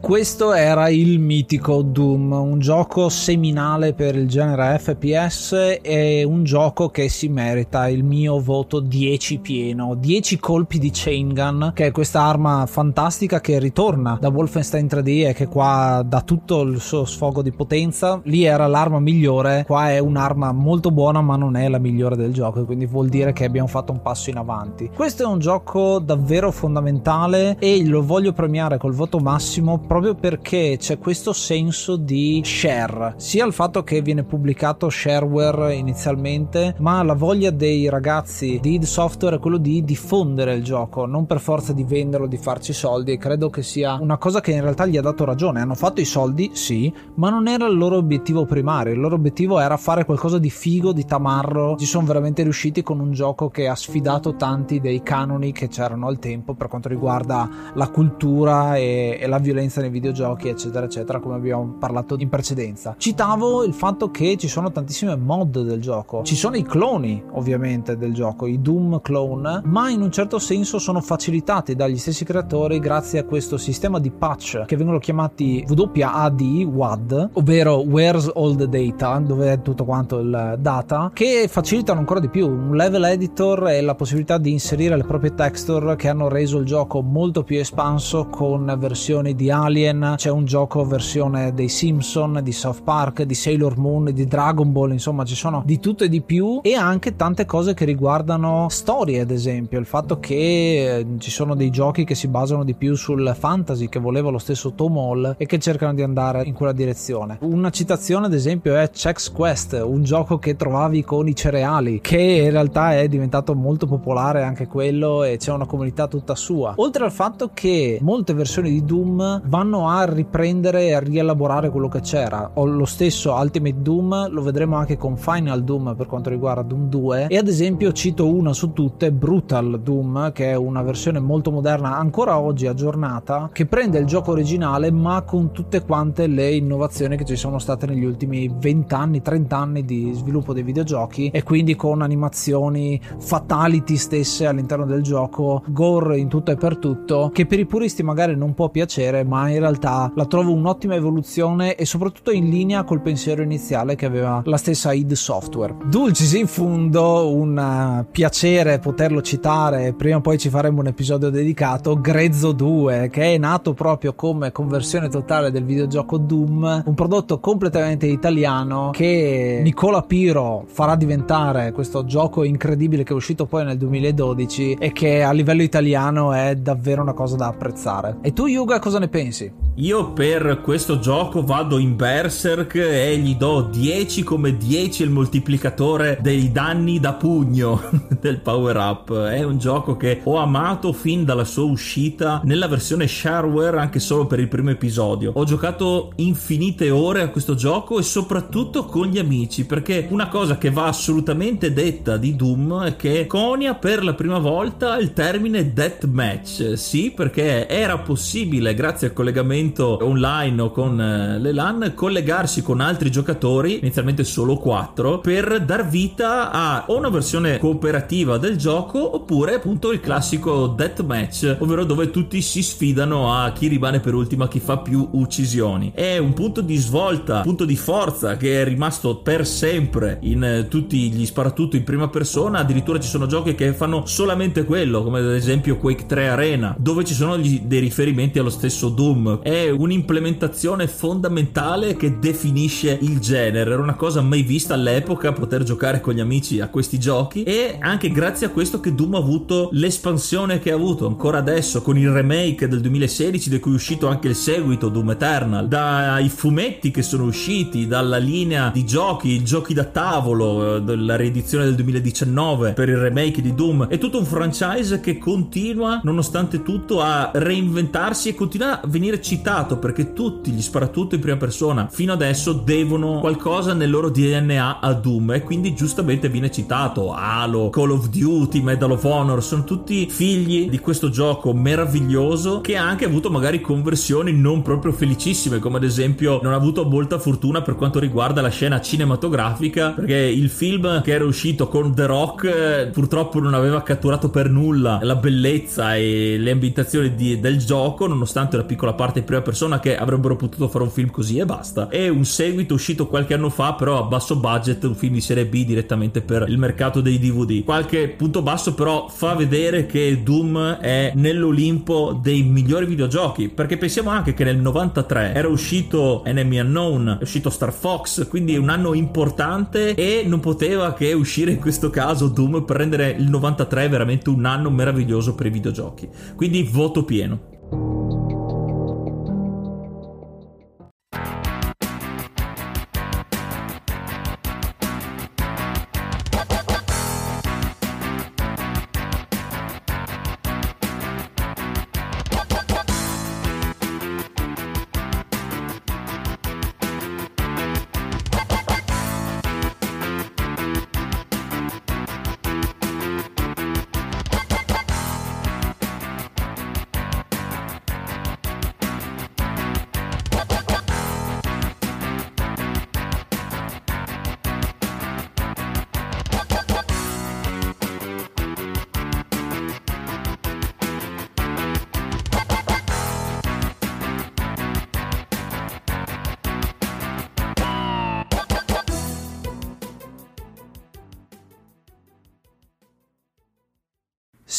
[0.05, 6.89] Questo era il mitico Doom, un gioco seminale per il genere FPS e un gioco
[6.89, 11.91] che si merita il mio voto 10 pieno, 10 colpi di chain gun, che è
[11.91, 17.05] questa arma fantastica che ritorna da Wolfenstein 3D e che qua dà tutto il suo
[17.05, 18.21] sfogo di potenza.
[18.25, 22.31] Lì era l'arma migliore, qua è un'arma molto buona ma non è la migliore del
[22.31, 24.87] gioco, quindi vuol dire che abbiamo fatto un passo in avanti.
[24.93, 30.75] Questo è un gioco davvero fondamentale e lo voglio premiare col voto massimo proprio perché
[30.77, 37.13] c'è questo senso di share, sia il fatto che viene pubblicato shareware inizialmente, ma la
[37.13, 41.71] voglia dei ragazzi di id Software è quello di diffondere il gioco, non per forza
[41.71, 44.97] di venderlo, di farci soldi e credo che sia una cosa che in realtà gli
[44.97, 45.61] ha dato ragione.
[45.61, 49.61] Hanno fatto i soldi, sì, ma non era il loro obiettivo primario, il loro obiettivo
[49.61, 51.77] era fare qualcosa di figo, di tamarro.
[51.77, 56.07] Ci sono veramente riusciti con un gioco che ha sfidato tanti dei canoni che c'erano
[56.07, 61.19] al tempo per quanto riguarda la cultura e, e la violenza nei videogiochi, eccetera, eccetera,
[61.19, 62.95] come abbiamo parlato in precedenza.
[62.97, 66.23] Citavo il fatto che ci sono tantissime mod del gioco.
[66.23, 70.79] Ci sono i cloni, ovviamente, del gioco, i Doom clone, ma in un certo senso
[70.79, 76.41] sono facilitati dagli stessi creatori grazie a questo sistema di patch che vengono chiamati WAD,
[76.41, 82.19] WAD, ovvero Where's All the Data, dove è tutto quanto il data, che facilitano ancora
[82.19, 86.27] di più un level editor e la possibilità di inserire le proprie texture che hanno
[86.27, 91.67] reso il gioco molto più espanso con versioni di Alien, c'è un gioco versione dei
[91.67, 96.05] Simpson, di South Park, di Sailor Moon, di Dragon Ball, insomma ci sono di tutto
[96.05, 100.99] e di più e anche tante cose che riguardano storie ad esempio, il fatto che
[100.99, 104.37] eh, ci sono dei giochi che si basano di più sul fantasy che voleva lo
[104.37, 107.39] stesso Tom Hall e che cercano di andare in quella direzione.
[107.41, 112.17] Una citazione ad esempio è Chex Quest, un gioco che trovavi con i cereali che
[112.17, 116.75] in realtà è diventato molto popolare anche quello e c'è una comunità tutta sua.
[116.77, 121.87] Oltre al fatto che molte versioni di Doom vanno a riprendere e a rielaborare quello
[121.87, 122.51] che c'era.
[122.55, 126.89] O lo stesso Ultimate Doom lo vedremo anche con Final Doom per quanto riguarda Doom
[126.89, 131.51] 2 e ad esempio cito una su tutte Brutal Doom che è una versione molto
[131.51, 137.17] moderna ancora oggi aggiornata che prende il gioco originale ma con tutte quante le innovazioni
[137.17, 141.43] che ci sono state negli ultimi 20 anni 30 anni di sviluppo dei videogiochi e
[141.43, 147.45] quindi con animazioni fatality stesse all'interno del gioco gore in tutto e per tutto che
[147.45, 151.85] per i puristi magari non può piacere ma in realtà la trovo un'ottima evoluzione e
[151.85, 157.33] soprattutto in linea col pensiero iniziale che aveva la stessa id Software Dulcis in fondo
[157.33, 163.09] un uh, piacere poterlo citare prima o poi ci faremo un episodio dedicato Grezzo 2
[163.11, 169.61] che è nato proprio come conversione totale del videogioco Doom un prodotto completamente italiano che
[169.63, 175.23] Nicola Piro farà diventare questo gioco incredibile che è uscito poi nel 2012 e che
[175.23, 179.44] a livello italiano è davvero una cosa da apprezzare e tu Yuga cosa ne pensi?
[179.79, 186.17] Io per questo gioco vado in Berserk e gli do 10 come 10 il moltiplicatore
[186.21, 187.81] dei danni da pugno
[188.21, 189.13] del power up.
[189.13, 194.25] È un gioco che ho amato fin dalla sua uscita nella versione shareware anche solo
[194.27, 195.33] per il primo episodio.
[195.35, 200.57] Ho giocato infinite ore a questo gioco e soprattutto con gli amici perché una cosa
[200.57, 205.73] che va assolutamente detta di Doom è che conia per la prima volta il termine
[205.73, 206.77] deathmatch.
[206.77, 212.61] Sì, perché era possibile grazie al collegamento collegamento online o con eh, le LAN collegarsi
[212.61, 218.55] con altri giocatori, inizialmente solo 4, per dar vita a o una versione cooperativa del
[218.55, 224.13] gioco oppure appunto il classico deathmatch, ovvero dove tutti si sfidano a chi rimane per
[224.13, 225.91] ultima, chi fa più uccisioni.
[225.95, 230.67] È un punto di svolta, punto di forza che è rimasto per sempre in eh,
[230.67, 235.17] tutti gli sparatutto in prima persona, addirittura ci sono giochi che fanno solamente quello, come
[235.17, 239.13] ad esempio Quake 3 Arena, dove ci sono gli, dei riferimenti allo stesso Doom.
[239.41, 243.71] È è un'implementazione fondamentale che definisce il genere.
[243.71, 247.77] Era una cosa mai vista all'epoca poter giocare con gli amici a questi giochi e
[247.79, 251.97] anche grazie a questo che Doom ha avuto l'espansione che ha avuto ancora adesso con
[251.97, 256.91] il remake del 2016 di cui è uscito anche il seguito Doom Eternal, dai fumetti
[256.91, 262.73] che sono usciti, dalla linea di giochi, giochi da tavolo, eh, della riedizione del 2019
[262.73, 263.87] per il remake di Doom.
[263.87, 269.33] È tutto un franchise che continua nonostante tutto a reinventarsi e continua a venire citato
[269.45, 274.79] citato perché tutti gli sparatutto in prima persona fino adesso devono qualcosa nel loro DNA
[274.79, 279.63] a Doom e quindi giustamente viene citato Halo, Call of Duty, Medal of Honor, sono
[279.63, 285.59] tutti figli di questo gioco meraviglioso che ha anche avuto magari conversioni non proprio felicissime
[285.59, 290.15] come ad esempio non ha avuto molta fortuna per quanto riguarda la scena cinematografica perché
[290.15, 294.99] il film che era uscito con The Rock eh, purtroppo non aveva catturato per nulla
[295.03, 299.79] la bellezza e le ambientazioni di, del gioco nonostante la piccola parte in prima persona
[299.79, 301.89] che avrebbero potuto fare un film così e basta.
[301.89, 305.45] E un seguito uscito qualche anno fa, però a basso budget, un film di serie
[305.45, 307.63] B direttamente per il mercato dei DVD.
[307.63, 313.49] Qualche punto basso, però, fa vedere che Doom è nell'Olimpo dei migliori videogiochi.
[313.49, 318.57] Perché pensiamo anche che nel 93 era uscito Enemy Unknown, è uscito Star Fox, quindi
[318.57, 323.29] un anno importante e non poteva che uscire in questo caso Doom per rendere il
[323.29, 326.09] 93 veramente un anno meraviglioso per i videogiochi.
[326.35, 327.53] Quindi voto pieno.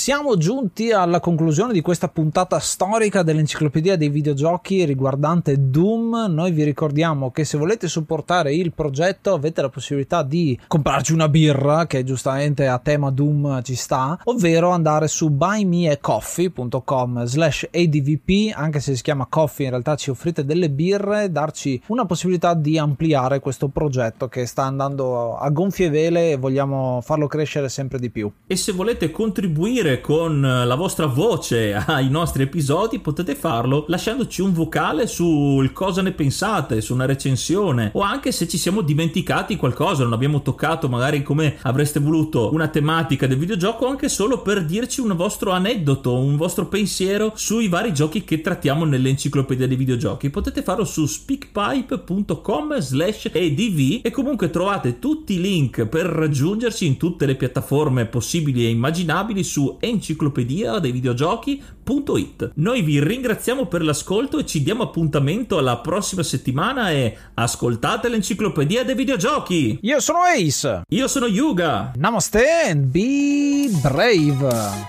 [0.06, 6.26] Siamo giunti alla conclusione di questa puntata storica dell'enciclopedia dei videogiochi riguardante Doom.
[6.28, 11.28] Noi vi ricordiamo che se volete supportare il progetto avete la possibilità di comprarci una
[11.28, 18.78] birra, che giustamente a tema Doom ci sta, ovvero andare su buymeacoffee.com slash advp, anche
[18.78, 23.40] se si chiama coffee in realtà ci offrite delle birre, darci una possibilità di ampliare
[23.40, 28.30] questo progetto che sta andando a gonfie vele e vogliamo farlo crescere sempre di più.
[28.46, 34.52] E se volete contribuire con la vostra voce ai nostri episodi potete farlo lasciandoci un
[34.52, 40.02] vocale sul cosa ne pensate, su una recensione o anche se ci siamo dimenticati qualcosa,
[40.02, 45.00] non abbiamo toccato magari come avreste voluto una tematica del videogioco, anche solo per dirci
[45.00, 50.30] un vostro aneddoto, un vostro pensiero sui vari giochi che trattiamo nell'enciclopedia dei videogiochi.
[50.30, 56.96] Potete farlo su speakpipe.com slash edv e comunque trovate tutti i link per raggiungerci in
[56.96, 62.52] tutte le piattaforme possibili e immaginabili su enciclopedia dei videogiochi.it.
[62.54, 68.84] Noi vi ringraziamo per l'ascolto e ci diamo appuntamento alla prossima settimana e ascoltate l'enciclopedia
[68.84, 69.78] dei videogiochi.
[69.82, 70.82] Io sono Ace.
[70.88, 71.92] Io sono Yuga.
[71.96, 74.34] Namaste and be brave.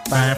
[0.09, 0.37] Bye.